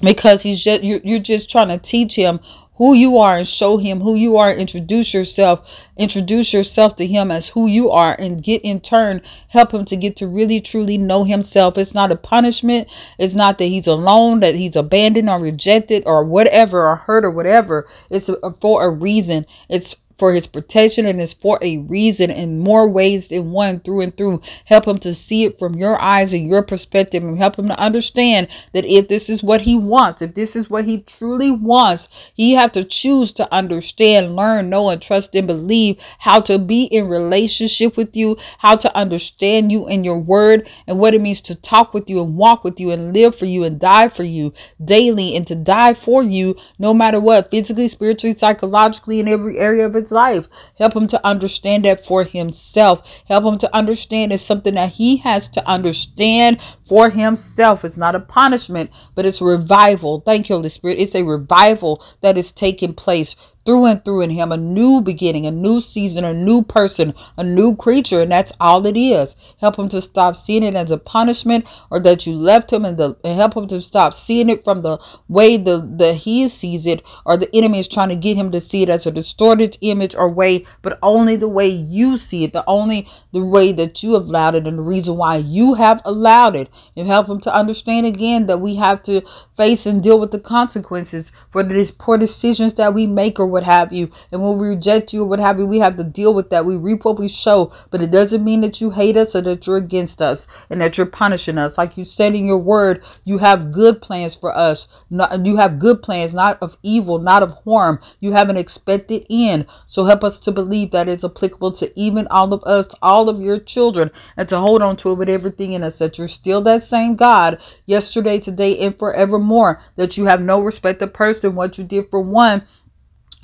[0.00, 2.40] because he's just you're, you're just trying to teach him
[2.74, 4.52] who you are and show him who you are.
[4.52, 9.72] Introduce yourself introduce yourself to him as who you are and get in turn help
[9.72, 11.76] him to get to really truly know himself.
[11.76, 12.88] It's not a punishment.
[13.18, 17.30] It's not that he's alone that he's abandoned or rejected or whatever or hurt or
[17.30, 17.86] whatever.
[18.10, 19.46] It's for a reason.
[19.68, 24.02] It's for his protection and it's for a reason in more ways than one through
[24.02, 24.40] and through.
[24.64, 27.80] Help him to see it from your eyes and your perspective and help him to
[27.80, 32.08] understand that if this is what he wants, if this is what he truly wants,
[32.34, 36.84] he have to choose to understand, learn, know, and trust and believe how to be
[36.84, 41.40] in relationship with you, how to understand you and your word and what it means
[41.40, 44.24] to talk with you and walk with you and live for you and die for
[44.24, 44.52] you
[44.84, 49.86] daily and to die for you no matter what, physically, spiritually, psychologically, in every area
[49.86, 50.46] of its life.
[50.78, 53.22] Help him to understand that for himself.
[53.28, 57.84] Help him to understand it's something that he has to understand for himself.
[57.84, 60.20] It's not a punishment, but it's revival.
[60.20, 60.98] Thank you, Holy Spirit.
[60.98, 65.46] It's a revival that is taking place through and through in him a new beginning,
[65.46, 69.36] a new season, a new person, a new creature, and that's all it is.
[69.60, 72.96] Help him to stop seeing it as a punishment or that you left him and,
[72.96, 74.98] the, and help him to stop seeing it from the
[75.28, 78.60] way the, the he sees it or the enemy is trying to get him to
[78.60, 82.52] see it as a distorted image or way, but only the way you see it,
[82.52, 86.00] the only the way that you have allowed it and the reason why you have
[86.04, 86.68] allowed it.
[86.96, 89.22] And help him to understand again that we have to
[89.62, 93.62] face and deal with the consequences for the poor decisions that we make or what
[93.62, 94.10] have you.
[94.32, 96.64] And when we reject you or what have you, we have to deal with that.
[96.64, 99.64] We reap what we show, but it doesn't mean that you hate us or that
[99.64, 101.78] you're against us and that you're punishing us.
[101.78, 105.04] Like you said in your word, you have good plans for us.
[105.10, 108.00] Not, you have good plans, not of evil, not of harm.
[108.18, 109.66] You have an expected end.
[109.86, 113.40] So help us to believe that it's applicable to even all of us, all of
[113.40, 116.62] your children, and to hold on to it with everything in us that you're still
[116.62, 119.51] that same God yesterday, today, and forevermore.
[119.96, 121.54] That you have no respect of person.
[121.54, 122.62] What you did for one,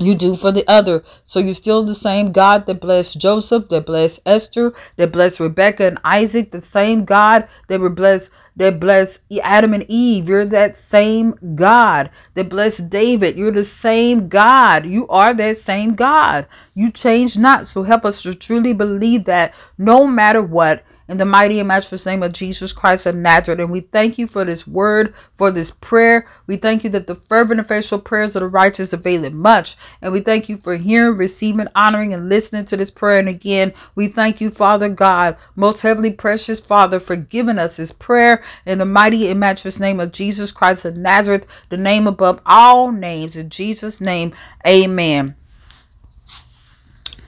[0.00, 1.02] you do for the other.
[1.24, 5.86] So you're still the same God that blessed Joseph, that blessed Esther, that blessed Rebecca
[5.86, 10.28] and Isaac, the same God that were blessed that blessed Adam and Eve.
[10.28, 13.36] You're that same God that blessed David.
[13.36, 14.84] You're the same God.
[14.84, 16.46] You are that same God.
[16.74, 17.66] You change not.
[17.66, 22.06] So help us to truly believe that no matter what, in the mighty and matchless
[22.06, 23.60] name of Jesus Christ of Nazareth.
[23.60, 26.26] And we thank you for this word, for this prayer.
[26.46, 29.76] We thank you that the fervent, and faithful prayers of the righteous avail it much.
[30.02, 33.18] And we thank you for hearing, receiving, honoring, and listening to this prayer.
[33.18, 37.92] And again, we thank you, Father God, most heavenly precious Father, for giving us this
[37.92, 42.40] prayer in the mighty and matchless name of Jesus Christ of Nazareth, the name above
[42.44, 43.36] all names.
[43.36, 44.34] In Jesus' name,
[44.66, 45.34] amen.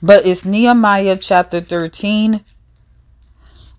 [0.02, 2.42] But it's Nehemiah chapter 13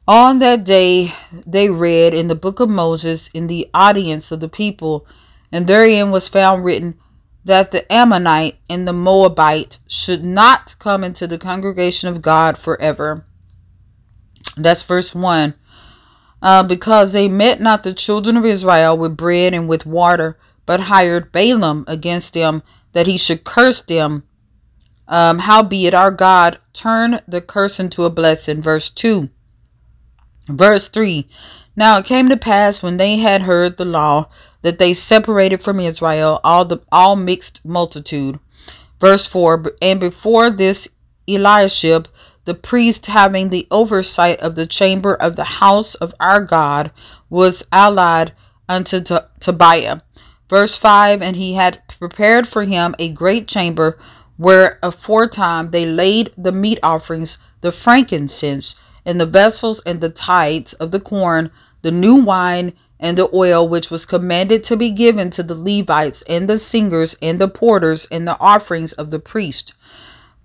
[0.07, 1.13] on that day,
[1.45, 5.05] they read in the book of Moses in the audience of the people,
[5.51, 6.97] and therein was found written
[7.45, 13.25] that the Ammonite and the Moabite should not come into the congregation of God forever.
[14.57, 15.55] That's verse 1.
[16.41, 20.79] Uh, because they met not the children of Israel with bread and with water, but
[20.79, 24.23] hired Balaam against them that he should curse them.
[25.07, 28.61] Um, howbeit our God turned the curse into a blessing.
[28.61, 29.29] Verse 2.
[30.47, 31.27] Verse 3
[31.75, 34.27] Now it came to pass when they had heard the law
[34.61, 38.39] that they separated from Israel all the all mixed multitude.
[38.99, 40.87] Verse 4 And before this
[41.27, 42.07] Eliashib,
[42.45, 46.91] the priest having the oversight of the chamber of the house of our God,
[47.29, 48.33] was allied
[48.67, 48.99] unto
[49.39, 50.01] Tobiah.
[50.49, 53.97] Verse 5 And he had prepared for him a great chamber
[54.37, 60.73] where aforetime they laid the meat offerings, the frankincense, and the vessels and the tithes
[60.73, 65.29] of the corn, the new wine, and the oil which was commanded to be given
[65.31, 69.73] to the Levites and the singers and the porters and the offerings of the priest.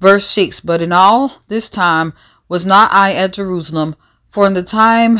[0.01, 2.15] Verse 6 But in all this time
[2.49, 5.19] was not I at Jerusalem, for in the time,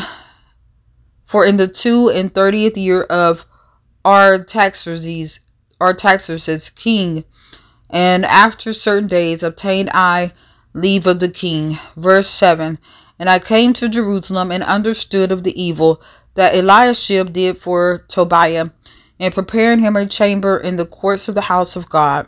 [1.23, 3.45] for in the two and thirtieth year of
[4.03, 5.41] Artaxerxes,
[5.79, 7.23] Artaxerxes king,
[7.89, 10.31] and after certain days obtained I
[10.73, 11.75] leave of the king.
[11.95, 12.79] Verse 7
[13.19, 16.01] and I came to Jerusalem and understood of the evil
[16.35, 18.69] that Eliashib did for Tobiah,
[19.19, 22.27] and preparing him a chamber in the courts of the house of God.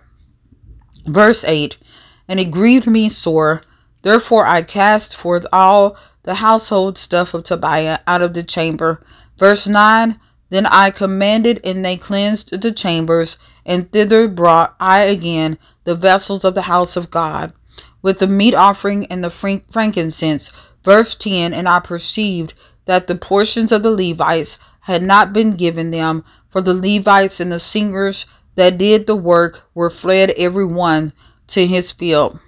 [1.06, 1.78] Verse 8
[2.28, 3.62] And it grieved me sore,
[4.02, 9.04] therefore I cast forth all the household stuff of Tobiah out of the chamber.
[9.38, 10.20] Verse 9
[10.50, 16.44] Then I commanded, and they cleansed the chambers, and thither brought I again the vessels
[16.44, 17.54] of the house of God,
[18.02, 20.52] with the meat offering and the frankincense.
[20.84, 22.54] Verse 10 And I perceived
[22.86, 27.52] that the portions of the Levites had not been given them, for the Levites and
[27.52, 28.26] the singers
[28.56, 31.14] that did the work were fled every one
[31.48, 32.40] to his field.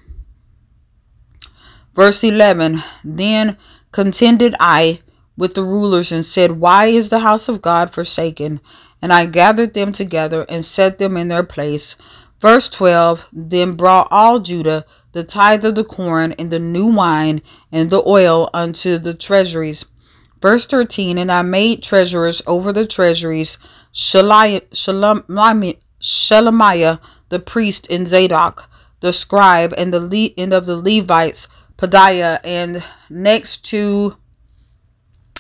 [1.94, 3.58] Verse 11 Then
[3.92, 5.00] contended I
[5.38, 8.62] with the rulers and said, Why is the house of God forsaken?
[9.02, 11.96] And I gathered them together and set them in their place.
[12.40, 17.41] Verse 12 Then brought all Judah the tithe of the corn and the new wine
[17.72, 19.86] and the oil unto the treasuries.
[20.41, 23.57] Verse 13 And I made treasurers over the treasuries
[23.93, 24.62] Shelemiah
[27.30, 28.70] the priest and Zadok
[29.01, 31.47] the scribe and the Le- and of the Levites
[31.78, 34.16] Pedaiah and next to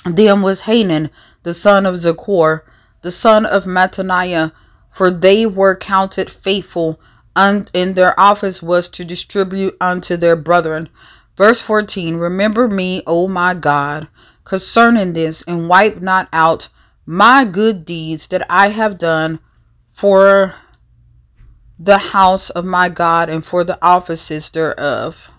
[0.05, 1.09] them was Hanan
[1.43, 2.61] the son of Zaccur
[3.01, 4.51] the son of Mattaniah
[4.89, 6.99] for they were counted faithful
[7.35, 10.89] and in their office was to distribute unto their brethren.
[11.35, 14.09] Verse 14 Remember me, O my God,
[14.43, 16.69] concerning this, and wipe not out
[17.05, 19.39] my good deeds that I have done
[19.87, 20.55] for
[21.79, 25.31] the house of my God and for the offices thereof.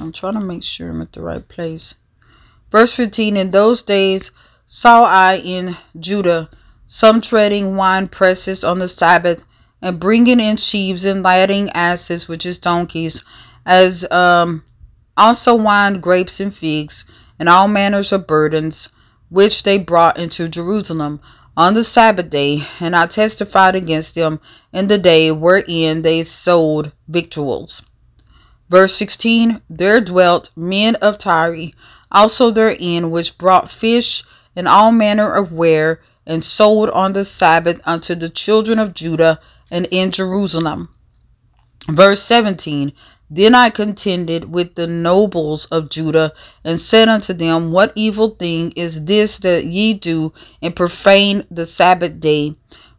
[0.00, 1.94] I'm trying to make sure I'm at the right place.
[2.70, 4.32] Verse 15 In those days
[4.64, 6.48] saw I in Judah
[6.90, 9.44] some treading wine presses on the Sabbath,
[9.82, 13.22] and bringing in sheaves and ladding asses, which is donkeys,
[13.66, 14.64] as um,
[15.14, 17.04] also wine, grapes, and figs,
[17.38, 18.88] and all manners of burdens,
[19.28, 21.20] which they brought into Jerusalem
[21.58, 22.62] on the Sabbath day.
[22.80, 24.40] And I testified against them
[24.72, 27.82] in the day wherein they sold victuals.
[28.70, 31.70] Verse 16 There dwelt men of Tyre,
[32.10, 34.22] also therein, which brought fish
[34.56, 39.40] and all manner of ware and sold on the Sabbath unto the children of Judah
[39.70, 40.90] and in Jerusalem.
[41.88, 42.92] Verse 17
[43.30, 48.72] Then I contended with the nobles of Judah and said unto them, What evil thing
[48.76, 52.54] is this that ye do and profane the Sabbath day?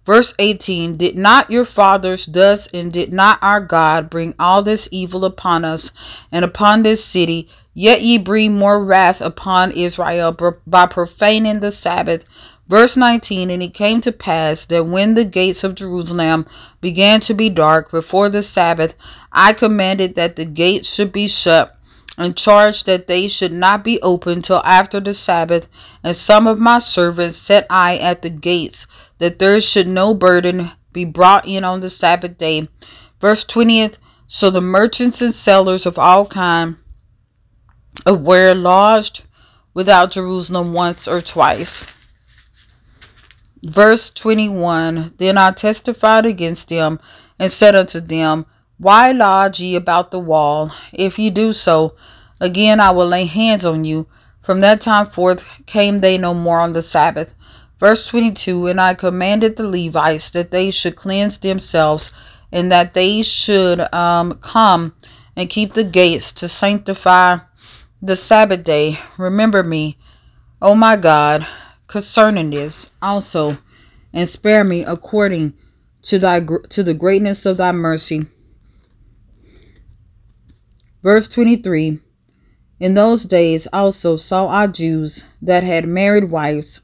[0.10, 4.90] Verse 18 Did not your fathers thus, and did not our God bring all this
[4.92, 5.92] evil upon us
[6.32, 7.48] and upon this city?
[7.76, 12.26] Yet ye bring more wrath upon Israel by profaning the Sabbath.
[12.70, 16.45] Verse 19 And it came to pass that when the gates of Jerusalem
[16.80, 18.95] began to be dark before the Sabbath,
[19.32, 21.76] I commanded that the gates should be shut
[22.15, 25.67] and charged that they should not be opened till after the Sabbath.
[26.03, 28.86] And some of my servants set I at the gates,
[29.17, 32.67] that there should no burden be brought in on the Sabbath day.
[33.20, 33.97] Verse 20th
[34.28, 36.78] So the merchants and sellers of all kind
[38.05, 39.24] of ware lodged
[39.74, 41.99] without Jerusalem once or twice.
[43.64, 46.99] Verse 21 Then I testified against them
[47.38, 48.45] and said unto them,
[48.78, 50.72] Why lodge ye about the wall?
[50.93, 51.95] If ye do so,
[52.39, 54.07] again I will lay hands on you.
[54.39, 57.36] From that time forth came they no more on the Sabbath.
[57.78, 62.12] Verse 22 And I commanded the Levites that they should cleanse themselves,
[62.51, 64.95] and that they should um, come
[65.36, 67.38] and keep the gates to sanctify
[68.01, 68.97] the Sabbath day.
[69.18, 69.97] Remember me,
[70.62, 71.45] O my God,
[71.90, 73.58] concerning this also,
[74.14, 75.54] and spare me according
[76.04, 78.26] to thy to the greatness of thy mercy.
[81.02, 82.00] Verse 23
[82.80, 86.82] In those days also saw I Jews that had married wives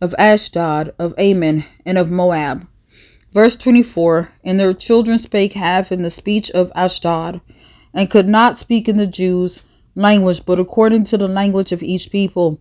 [0.00, 2.66] of Ashdod, of Ammon, and of Moab.
[3.32, 7.40] Verse 24 And their children spake half in the speech of Ashdod,
[7.94, 9.62] and could not speak in the Jews'
[9.94, 12.60] language, but according to the language of each people.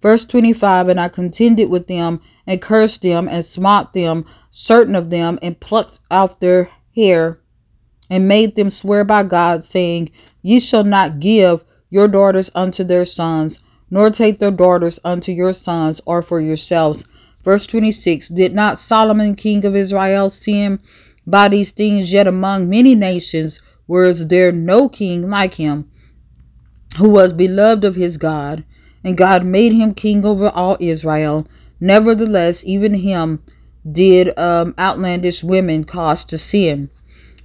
[0.00, 5.10] Verse 25 And I contended with them, and cursed them, and smote them, certain of
[5.10, 7.40] them, and plucked out their hair,
[8.08, 10.10] and made them swear by God, saying,
[10.42, 15.52] Ye shall not give your daughters unto their sons, nor take their daughters unto your
[15.52, 17.06] sons, or for yourselves.
[17.42, 20.80] Verse 26 Did not Solomon, king of Israel, sin
[21.26, 25.90] by these things, yet among many nations was there no king like him,
[26.98, 28.64] who was beloved of his God?
[29.08, 31.46] And God made him king over all Israel.
[31.80, 33.42] Nevertheless, even him
[33.90, 36.90] did um, outlandish women cause to sin.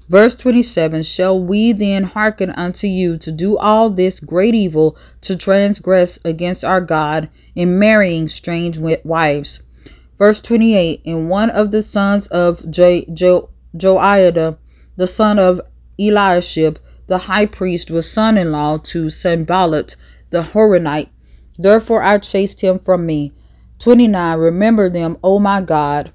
[0.09, 5.38] Verse 27 Shall we then hearken unto you to do all this great evil, to
[5.38, 9.64] transgress against our God in marrying strange wives?
[10.18, 14.57] Verse 28 And one of the sons of jo- jo- Joiada,
[14.97, 15.61] the son of
[15.97, 19.95] Eliashib, the high priest, was son in law to Sanballat
[20.30, 21.07] the Horonite.
[21.58, 23.32] Therefore I chased him from me.
[23.80, 26.12] 29 Remember them, O my God,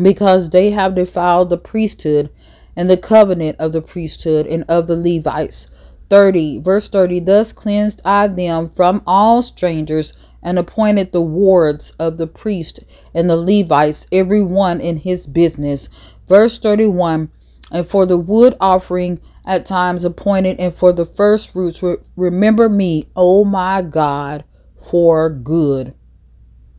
[0.00, 2.30] because they have defiled the priesthood
[2.76, 5.68] and the covenant of the priesthood and of the Levites.
[6.12, 10.12] 30 verse 30 Thus cleansed I them from all strangers
[10.42, 12.80] and appointed the wards of the priest
[13.14, 15.88] and the Levites, every one in his business.
[16.28, 17.30] Verse 31
[17.70, 21.82] And for the wood offering at times appointed, and for the first fruits,
[22.16, 24.44] remember me, O my God,
[24.76, 25.94] for good.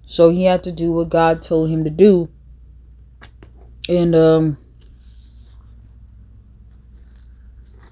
[0.06, 2.30] So he had to do what God told him to do.
[3.90, 4.58] And, um,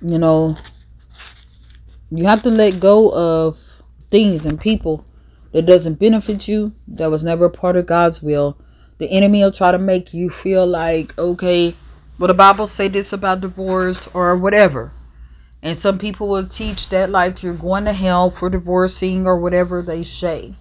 [0.02, 0.56] you know,
[2.10, 3.58] you have to let go of
[4.10, 5.06] things and people
[5.52, 8.58] that doesn't benefit you, that was never part of God's will.
[9.00, 11.74] The enemy will try to make you feel like, okay,
[12.22, 14.92] well, the Bible say this about divorce or whatever.
[15.64, 19.82] And some people will teach that like you're going to hell for divorcing or whatever
[19.82, 20.54] they say.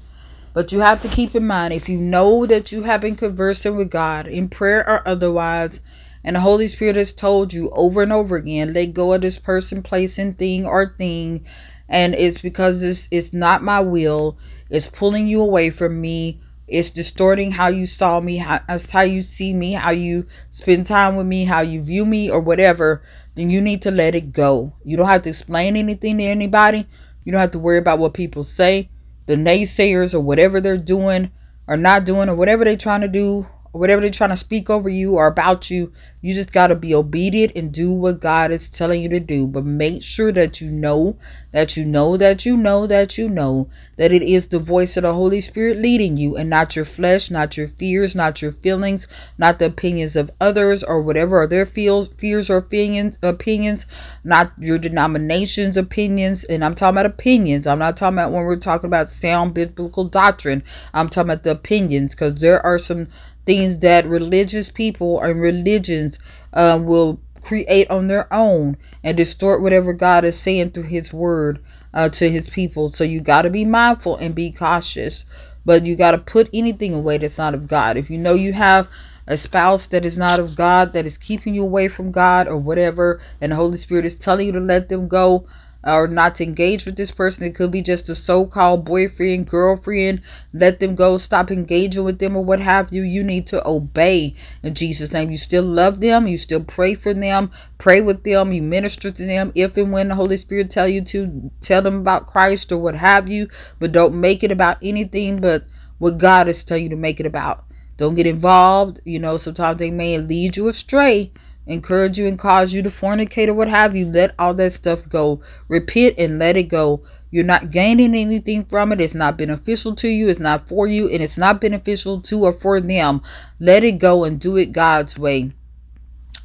[0.54, 3.76] But you have to keep in mind if you know that you have been conversing
[3.76, 5.82] with God in prayer or otherwise,
[6.24, 9.38] and the Holy Spirit has told you over and over again, let go of this
[9.38, 11.44] person, place, and thing or thing,
[11.90, 14.38] and it's because it's it's not my will,
[14.70, 16.40] it's pulling you away from me,
[16.70, 18.60] it's distorting how you saw me, how,
[18.92, 22.40] how you see me, how you spend time with me, how you view me, or
[22.40, 23.02] whatever,
[23.34, 24.72] then you need to let it go.
[24.84, 26.86] You don't have to explain anything to anybody.
[27.24, 28.88] You don't have to worry about what people say,
[29.26, 31.30] the naysayers, or whatever they're doing
[31.66, 34.88] or not doing, or whatever they're trying to do, whatever they're trying to speak over
[34.88, 35.92] you or about you.
[36.22, 39.46] You just got to be obedient and do what God is telling you to do.
[39.46, 41.16] But make sure that you know,
[41.52, 45.02] that you know, that you know, that you know that it is the voice of
[45.02, 49.08] the Holy Spirit leading you and not your flesh, not your fears, not your feelings,
[49.38, 53.86] not the opinions of others or whatever their feels, fears or opinions, opinions,
[54.24, 56.44] not your denomination's opinions.
[56.44, 57.66] And I'm talking about opinions.
[57.66, 60.62] I'm not talking about when we're talking about sound biblical doctrine.
[60.92, 63.08] I'm talking about the opinions because there are some
[63.50, 66.20] things that religious people and religions
[66.52, 71.58] uh, will create on their own and distort whatever God is saying through His Word
[71.92, 72.90] uh, to His people.
[72.90, 75.26] So you got to be mindful and be cautious.
[75.66, 77.96] But you got to put anything away that's not of God.
[77.96, 78.88] If you know you have
[79.26, 82.56] a spouse that is not of God, that is keeping you away from God or
[82.56, 85.44] whatever, and the Holy Spirit is telling you to let them go,
[85.84, 87.44] or not to engage with this person.
[87.44, 90.20] It could be just a so called boyfriend, girlfriend.
[90.52, 91.16] Let them go.
[91.16, 93.02] Stop engaging with them or what have you.
[93.02, 95.30] You need to obey in Jesus' name.
[95.30, 96.26] You still love them.
[96.26, 97.50] You still pray for them.
[97.78, 98.52] Pray with them.
[98.52, 101.96] You minister to them if and when the Holy Spirit tell you to tell them
[102.00, 103.48] about Christ or what have you.
[103.78, 105.62] But don't make it about anything but
[105.98, 107.64] what God is telling you to make it about.
[107.96, 109.00] Don't get involved.
[109.04, 111.32] You know, sometimes they may lead you astray
[111.66, 115.08] encourage you and cause you to fornicate or what have you, let all that stuff
[115.08, 115.40] go.
[115.68, 117.02] Repent and let it go.
[117.30, 119.00] You're not gaining anything from it.
[119.00, 120.28] It's not beneficial to you.
[120.28, 121.08] It's not for you.
[121.08, 123.22] And it's not beneficial to or for them.
[123.60, 125.52] Let it go and do it God's way.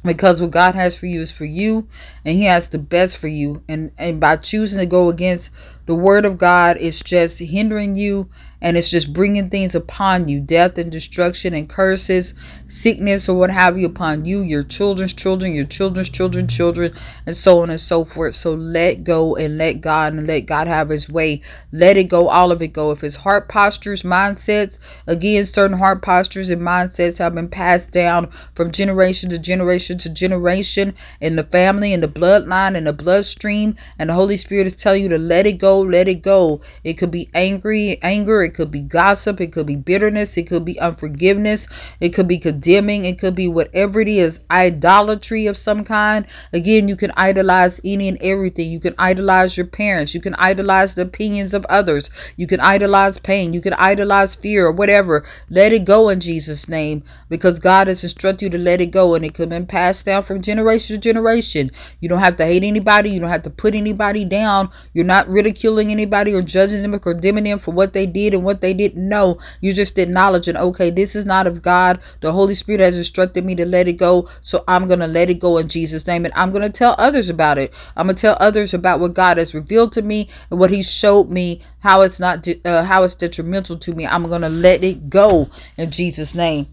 [0.04, 1.88] Because what God has for you is for you,
[2.24, 3.64] and He has the best for you.
[3.68, 5.52] And, and by choosing to go against
[5.86, 10.40] the Word of God, it's just hindering you and it's just bringing things upon you
[10.40, 12.34] death and destruction and curses
[12.66, 16.92] sickness or what have you upon you your children's children your children's children children
[17.26, 18.34] and so on and so forth.
[18.34, 21.42] So let go and let god and let god have his way.
[21.72, 22.90] Let it go all of it go.
[22.90, 28.28] If it's heart postures mindsets again certain heart postures and mindsets have been passed down
[28.54, 33.76] from generation to generation to generation in the family in the bloodline in the bloodstream
[33.98, 36.60] and the holy spirit is telling you to let it go let it go.
[36.82, 40.64] It could be angry anger it could be gossip, it could be bitterness, it could
[40.64, 41.68] be unforgiveness,
[42.00, 46.26] it could be condemning, it could be whatever it is, idolatry of some kind.
[46.54, 48.70] Again, you can idolize any and everything.
[48.70, 53.18] You can idolize your parents, you can idolize the opinions of others, you can idolize
[53.18, 55.24] pain, you can idolize fear or whatever.
[55.50, 59.14] Let it go in Jesus' name because God has instructed you to let it go
[59.14, 61.70] and it could have been passed down from generation to generation.
[62.00, 64.70] You don't have to hate anybody, you don't have to put anybody down.
[64.94, 68.44] You're not ridiculing anybody or judging them or condemning them for what they did and
[68.44, 69.38] what they didn't know.
[69.60, 72.00] You just acknowledging, okay, this is not of God.
[72.20, 74.28] The Holy Spirit has instructed me to let it go.
[74.40, 76.24] So I'm going to let it go in Jesus' name.
[76.24, 77.74] And I'm going to tell others about it.
[77.96, 80.82] I'm going to tell others about what God has revealed to me and what He
[80.82, 84.06] showed me, how it's not, uh, how it's detrimental to me.
[84.06, 86.66] I'm going to let it go in Jesus' name.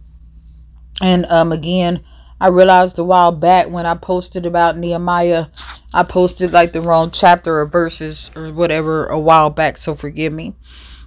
[1.01, 2.01] And um, again,
[2.39, 5.45] I realized a while back when I posted about Nehemiah,
[5.93, 10.33] I posted like the wrong chapter or verses or whatever a while back, so forgive
[10.33, 10.53] me.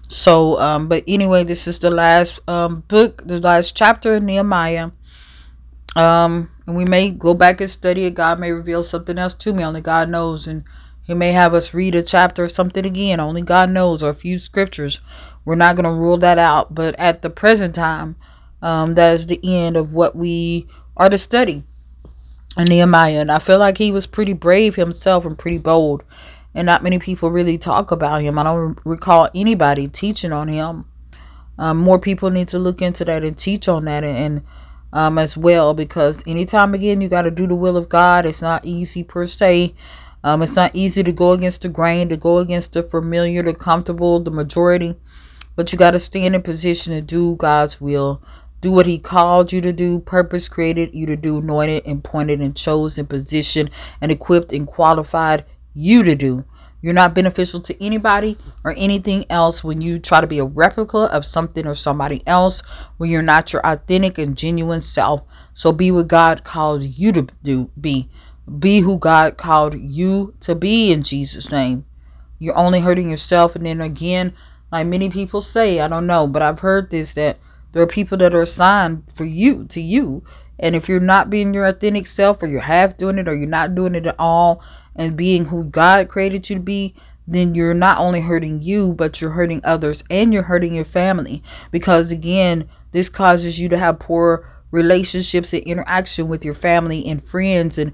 [0.08, 4.90] So, um, but anyway, this is the last um, book, the last chapter of Nehemiah.
[5.96, 8.14] Um, and we may go back and study it.
[8.14, 9.64] God may reveal something else to me.
[9.64, 10.46] Only God knows.
[10.46, 10.64] And
[11.02, 13.18] He may have us read a chapter or something again.
[13.18, 14.02] Only God knows.
[14.02, 15.00] Or a few scriptures.
[15.44, 16.74] We're not going to rule that out.
[16.74, 18.16] But at the present time,
[18.62, 21.62] um, that is the end of what we are to study
[22.58, 23.20] in Nehemiah.
[23.20, 26.04] And I feel like he was pretty brave himself and pretty bold.
[26.56, 28.38] And not many people really talk about him.
[28.38, 30.86] I don't recall anybody teaching on him.
[31.58, 34.44] Um, more people need to look into that and teach on that and, and
[34.92, 38.24] um, as well because anytime again you got to do the will of God.
[38.24, 39.74] It's not easy per se.
[40.24, 43.54] Um, it's not easy to go against the grain, to go against the familiar, the
[43.54, 44.96] comfortable, the majority.
[45.56, 48.22] But you got to stand in position to do God's will.
[48.62, 52.40] Do what He called you to do, purpose created you to do, anointed and pointed
[52.40, 55.44] and chosen, positioned and equipped and qualified
[55.76, 56.44] you to do.
[56.82, 60.98] You're not beneficial to anybody or anything else when you try to be a replica
[61.12, 62.60] of something or somebody else
[62.98, 65.22] when you're not your authentic and genuine self.
[65.52, 68.08] So be what God called you to do be.
[68.58, 71.84] Be who God called you to be in Jesus' name.
[72.38, 74.32] You're only hurting yourself and then again,
[74.70, 77.38] like many people say, I don't know, but I've heard this that
[77.72, 80.22] there are people that are assigned for you to you.
[80.58, 83.48] And if you're not being your authentic self or you're half doing it or you're
[83.48, 84.62] not doing it at all,
[84.96, 86.94] and being who God created you to be,
[87.28, 91.42] then you're not only hurting you, but you're hurting others and you're hurting your family.
[91.70, 97.22] Because again, this causes you to have poor relationships and interaction with your family and
[97.22, 97.92] friends and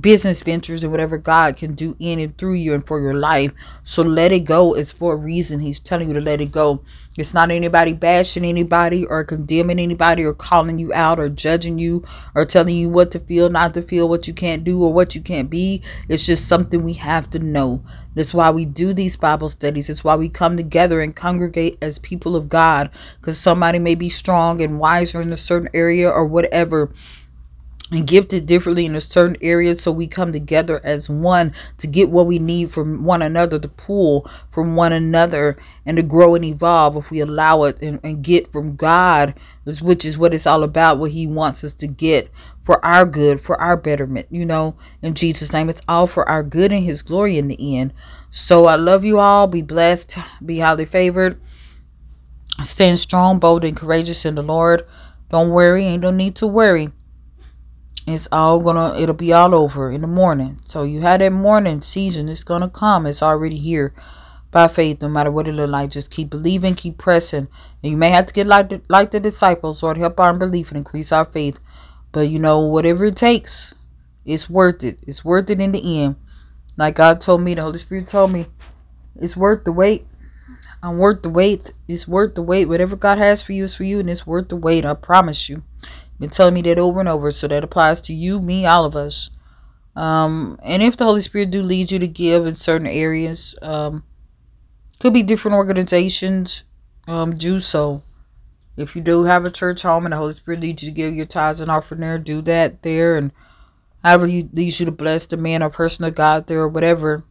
[0.00, 3.52] business ventures and whatever God can do in and through you and for your life.
[3.82, 4.74] So let it go.
[4.74, 5.60] It's for a reason.
[5.60, 6.82] He's telling you to let it go.
[7.18, 12.04] It's not anybody bashing anybody or condemning anybody or calling you out or judging you
[12.34, 15.14] or telling you what to feel, not to feel, what you can't do or what
[15.14, 15.82] you can't be.
[16.08, 17.82] It's just something we have to know.
[18.14, 19.88] That's why we do these Bible studies.
[19.88, 22.90] It's why we come together and congregate as people of God
[23.20, 26.90] because somebody may be strong and wiser in a certain area or whatever
[27.92, 32.08] and gifted differently in a certain area so we come together as one to get
[32.08, 36.44] what we need from one another to pull from one another and to grow and
[36.44, 39.34] evolve if we allow it and, and get from god
[39.64, 43.40] which is what it's all about what he wants us to get for our good
[43.40, 45.68] for our betterment you know in jesus name.
[45.68, 47.92] It's all for our good and his glory in the end.
[48.30, 49.46] So i love you all.
[49.46, 50.16] Be blessed.
[50.44, 51.40] Be highly favored.
[52.64, 54.82] Stand strong bold and courageous in the lord.
[55.28, 55.84] Don't worry.
[55.84, 56.90] Ain't no need to worry.
[58.06, 60.58] It's all gonna it'll be all over in the morning.
[60.64, 62.28] So you had that morning season.
[62.28, 63.06] It's gonna come.
[63.06, 63.94] It's already here
[64.52, 65.90] by faith no matter what it look like.
[65.90, 67.48] Just keep believing keep pressing.
[67.82, 70.70] And you may have to get like the, like the disciples lord help our unbelief
[70.70, 71.58] and increase our faith.
[72.12, 73.74] But you know whatever it takes
[74.24, 75.00] it's worth it.
[75.08, 76.14] It's worth it in the end.
[76.76, 78.46] Like god told me the holy spirit told me
[79.16, 80.06] it's worth the wait.
[80.84, 81.72] I'm worth the wait.
[81.88, 82.66] It's worth the wait.
[82.66, 85.48] Whatever god has for you is for you and it's worth the wait i promise
[85.48, 85.64] you.
[86.22, 88.94] Been telling me that over and over, so that applies to you, me, all of
[88.94, 89.30] us.
[89.96, 94.04] Um, and if the Holy Spirit do lead you to give in certain areas, um,
[95.02, 96.62] could be different organizations,
[97.08, 98.04] um, do so.
[98.76, 101.12] If you do have a church home and the Holy Spirit leads you to give
[101.12, 103.16] your tithes and offering there, do that there.
[103.16, 103.32] And
[104.04, 107.24] however He leads you to bless the man or person of God there or whatever.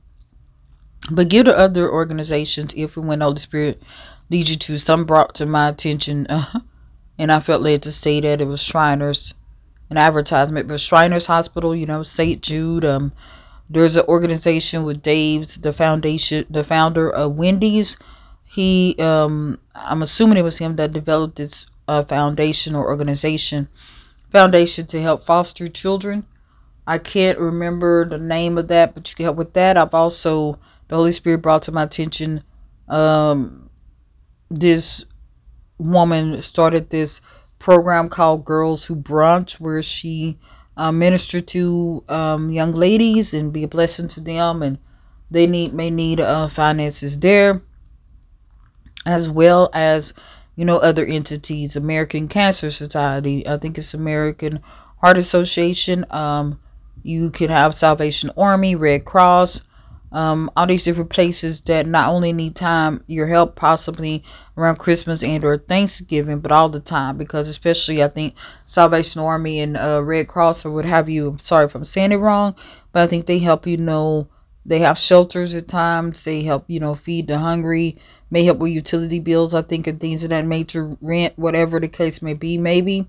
[1.09, 3.81] But give to other organizations if and when the Holy Spirit
[4.29, 4.77] leads you to.
[4.77, 6.27] Some brought to my attention.
[6.53, 6.59] Uh,
[7.17, 9.35] and I felt led to say that it was Shriners,
[9.91, 12.41] an advertisement for Shriners Hospital, you know, St.
[12.41, 12.83] Jude.
[12.83, 13.11] Um,
[13.71, 17.97] there's an organization with Dave's, the foundation, the founder of Wendy's.
[18.43, 23.69] He, um, I'm assuming it was him that developed this uh, foundation or organization,
[24.29, 26.25] foundation to help foster children.
[26.85, 29.77] I can't remember the name of that, but you can help with that.
[29.77, 30.59] I've also,
[30.89, 32.43] the Holy Spirit brought to my attention
[32.89, 33.69] um,
[34.49, 35.05] this
[35.77, 37.21] woman started this
[37.57, 40.37] program called Girls Who Brunch, where she
[40.77, 44.77] uh, ministered to um, young ladies and be a blessing to them, and
[45.29, 47.61] they need may need uh, finances there,
[49.05, 50.13] as well as
[50.55, 54.61] you know other entities, American Cancer Society, I think it's American
[54.97, 56.05] Heart Association.
[56.09, 56.59] Um,
[57.03, 59.63] you can have Salvation Army, Red Cross
[60.11, 64.23] um, all these different places that not only need time your help possibly
[64.57, 68.35] around christmas and or thanksgiving but all the time because especially i think
[68.65, 72.17] salvation army and uh, red cross or what have you sorry if i'm saying it
[72.17, 72.55] wrong
[72.91, 74.27] but i think they help you know
[74.65, 77.95] they have shelters at times they help you know feed the hungry
[78.29, 81.87] may help with utility bills i think and things of that nature rent whatever the
[81.87, 83.07] case may be maybe.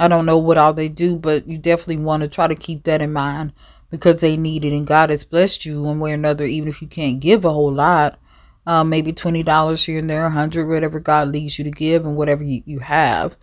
[0.00, 2.84] I don't know what all they do, but you definitely want to try to keep
[2.84, 3.52] that in mind
[3.90, 4.76] because they need it.
[4.76, 7.52] And God has blessed you one way or another, even if you can't give a
[7.52, 8.18] whole lot.
[8.66, 12.44] Um, maybe $20 here and there, 100 whatever God leads you to give, and whatever
[12.44, 13.36] you, you have.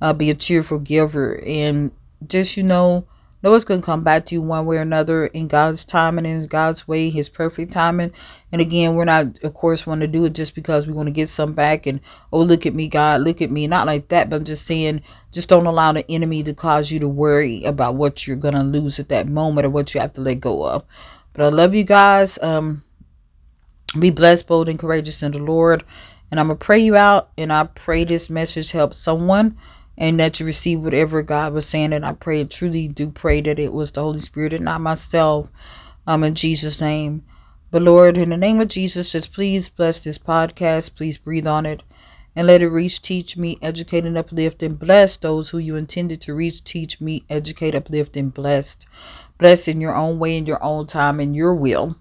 [0.00, 1.40] Uh, be a cheerful giver.
[1.46, 1.92] And
[2.26, 3.06] just, you know,
[3.42, 6.18] know it's going to come back to you one way or another in God's time
[6.18, 8.12] and in God's way, His perfect timing.
[8.52, 11.12] And again, we're not, of course, want to do it just because we want to
[11.12, 12.00] get some back and,
[12.32, 13.66] oh, look at me, God, look at me.
[13.66, 17.00] Not like that, but I'm just saying, just don't allow the enemy to cause you
[17.00, 20.12] to worry about what you're going to lose at that moment or what you have
[20.14, 20.84] to let go of.
[21.32, 22.38] But I love you guys.
[22.42, 22.84] Um,
[23.98, 25.84] be blessed, bold, and courageous in the Lord.
[26.30, 27.30] And I'm going to pray you out.
[27.36, 29.56] And I pray this message helps someone
[29.96, 31.92] and that you receive whatever God was saying.
[31.92, 35.50] And I pray, truly do pray that it was the Holy Spirit and not myself.
[36.06, 37.22] Um, in Jesus' name.
[37.70, 40.94] But Lord, in the name of Jesus, just please bless this podcast.
[40.94, 41.82] Please breathe on it
[42.34, 46.20] and let it reach, teach me, educate, and uplift, and bless those who you intended
[46.22, 48.86] to reach, teach me, educate, uplift, and blessed.
[49.38, 51.96] Bless in your own way, in your own time, in your will.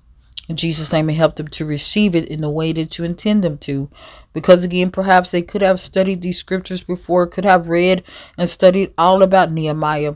[0.52, 3.41] In Jesus' name, and help them to receive it in the way that you intend
[3.41, 3.89] them to.
[4.34, 8.04] Because again, perhaps they could have studied these scriptures before, could have read
[8.38, 10.16] and studied all about Nehemiah,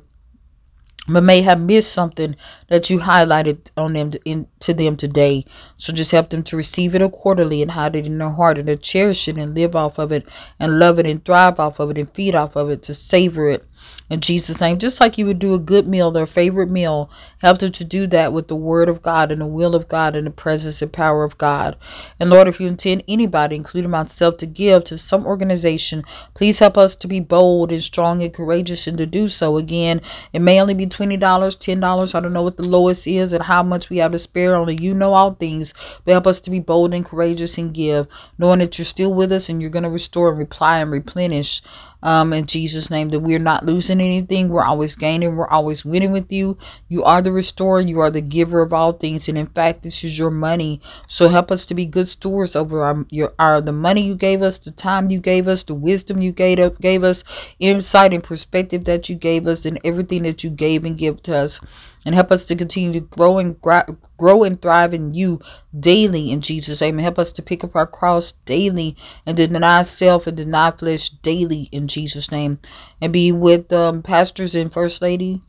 [1.07, 2.35] but may have missed something
[2.67, 5.45] that you highlighted on them to, in, to them today.
[5.77, 8.67] So just help them to receive it accordingly and hide it in their heart and
[8.67, 10.27] to cherish it and live off of it
[10.59, 13.47] and love it and thrive off of it and feed off of it to savor
[13.47, 13.65] it
[14.09, 14.77] in Jesus' name.
[14.77, 17.09] Just like you would do a good meal, their favorite meal,
[17.41, 20.15] help them to do that with the word of God and the will of God
[20.15, 21.75] and the presence and power of God.
[22.19, 26.03] And Lord, if you intend anybody, including myself, to give to some organization,
[26.33, 29.57] please help us to be bold and strong and courageous and to do so.
[29.57, 30.01] Again,
[30.33, 32.15] it may only be $20, $10.
[32.15, 34.55] I don't know what the lowest is and how much we have to spare.
[34.55, 35.73] Only you know all things.
[36.03, 39.31] But help us to be bold and courageous and give, knowing that you're still with
[39.31, 41.61] us and you're going to restore and reply and replenish
[42.03, 44.49] um, in Jesus' name, that we're not losing anything.
[44.49, 45.35] We're always gaining.
[45.35, 46.57] We're always winning with you.
[46.87, 47.81] You are the restorer.
[47.81, 49.27] You are the giver of all things.
[49.27, 50.81] And in fact, this is your money.
[51.07, 54.41] So help us to be good stewards over our, your, our the money you gave
[54.41, 57.23] us, the time you gave us, the wisdom you gave, gave us,
[57.59, 61.35] insight and perspective that you gave us, and everything that you gave and give to
[61.35, 61.59] us
[62.05, 65.41] and help us to continue to grow and grow and thrive in you
[65.79, 66.97] daily in Jesus' name.
[66.97, 68.95] Help us to pick up our cross daily
[69.25, 72.59] and deny self and deny flesh daily in Jesus' name.
[73.01, 75.41] And be with um, pastors and first lady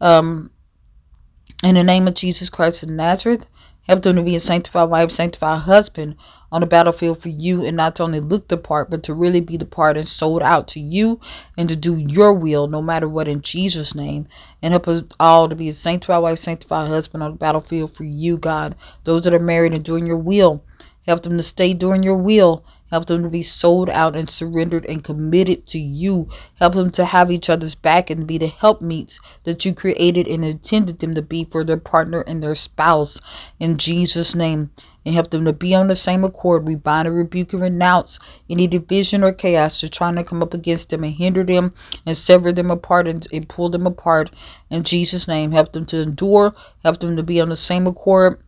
[0.00, 0.50] um,
[1.64, 3.46] in the name of Jesus Christ of Nazareth.
[3.86, 6.16] Help them to be a sanctified wife, sanctified husband
[6.50, 9.40] on the battlefield for you and not to only look the part, but to really
[9.40, 11.20] be the part and sold out to you
[11.56, 14.26] and to do your will no matter what in Jesus' name.
[14.62, 18.04] And help us all to be a sanctified wife, sanctified husband on the battlefield for
[18.04, 18.74] you, God.
[19.04, 20.64] Those that are married and doing your will,
[21.06, 24.86] help them to stay doing your will Help them to be sold out and surrendered
[24.86, 26.28] and committed to you.
[26.60, 30.44] Help them to have each other's back and be the helpmeets that you created and
[30.44, 33.20] intended them to be for their partner and their spouse.
[33.58, 34.70] In Jesus' name.
[35.04, 36.66] And help them to be on the same accord.
[36.66, 38.18] We bind and rebuke and renounce
[38.50, 41.72] any division or chaos to trying to come up against them and hinder them
[42.04, 44.32] and sever them apart and, and pull them apart.
[44.68, 45.52] In Jesus' name.
[45.52, 46.54] Help them to endure.
[46.82, 48.40] Help them to be on the same accord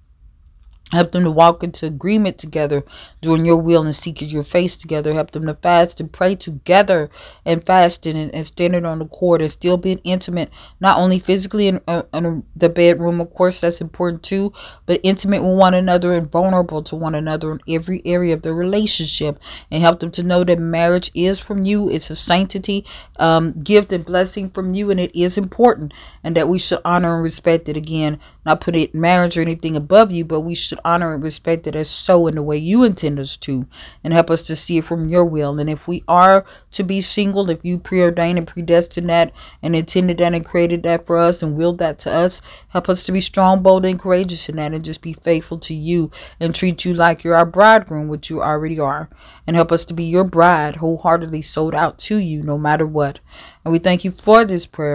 [0.92, 2.82] Help them to walk into agreement together,
[3.20, 5.12] doing your will and seeking your face together.
[5.12, 7.10] Help them to fast and pray together
[7.44, 11.68] and fasting and, and standing on the court and still being intimate, not only physically
[11.68, 14.50] in, uh, in the bedroom, of course, that's important too,
[14.86, 18.54] but intimate with one another and vulnerable to one another in every area of the
[18.54, 19.38] relationship.
[19.70, 22.86] And help them to know that marriage is from you, it's a sanctity,
[23.18, 25.92] um, gift, and blessing from you, and it is important,
[26.24, 28.18] and that we should honor and respect it again
[28.48, 31.74] not put it marriage or anything above you, but we should honor and respect it
[31.74, 33.66] as so in the way you intend us to,
[34.04, 35.58] and help us to see it from your will.
[35.58, 40.18] And if we are to be single, if you preordained and predestined that and intended
[40.18, 43.20] that and created that for us and willed that to us, help us to be
[43.20, 46.10] strong, bold, and courageous in that, and just be faithful to you
[46.40, 49.08] and treat you like you're our bridegroom, which you already are,
[49.46, 53.20] and help us to be your bride, wholeheartedly sold out to you, no matter what.
[53.64, 54.94] And we thank you for this prayer.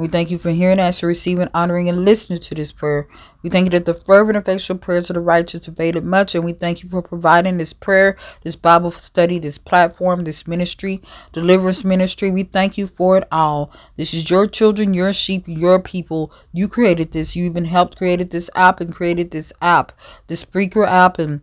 [0.00, 3.06] And we thank you for hearing us, receiving, honoring, and listening to this prayer.
[3.42, 6.52] We thank you that the fervent, effectual prayers of the righteous availed much, and we
[6.52, 11.00] thank you for providing this prayer, this Bible study, this platform, this ministry,
[11.32, 12.30] deliverance ministry.
[12.30, 13.72] We thank you for it all.
[13.96, 16.32] This is your children, your sheep, your people.
[16.52, 17.34] You created this.
[17.34, 19.92] You even helped created this app and created this app,
[20.26, 21.40] this Spreaker app, and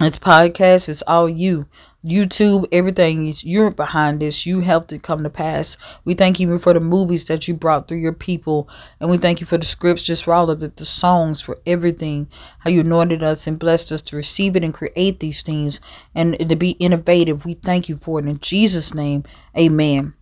[0.00, 0.88] it's podcast.
[0.88, 1.66] It's all you.
[2.04, 4.44] YouTube, everything is you're behind this.
[4.44, 5.76] You helped it come to pass.
[6.04, 8.68] We thank you for the movies that you brought through your people.
[9.00, 11.58] And we thank you for the scripts, just for all of it, the songs, for
[11.66, 12.28] everything.
[12.58, 15.80] How you anointed us and blessed us to receive it and create these things
[16.14, 17.44] and to be innovative.
[17.44, 18.26] We thank you for it.
[18.26, 19.22] In Jesus' name,
[19.56, 20.14] amen.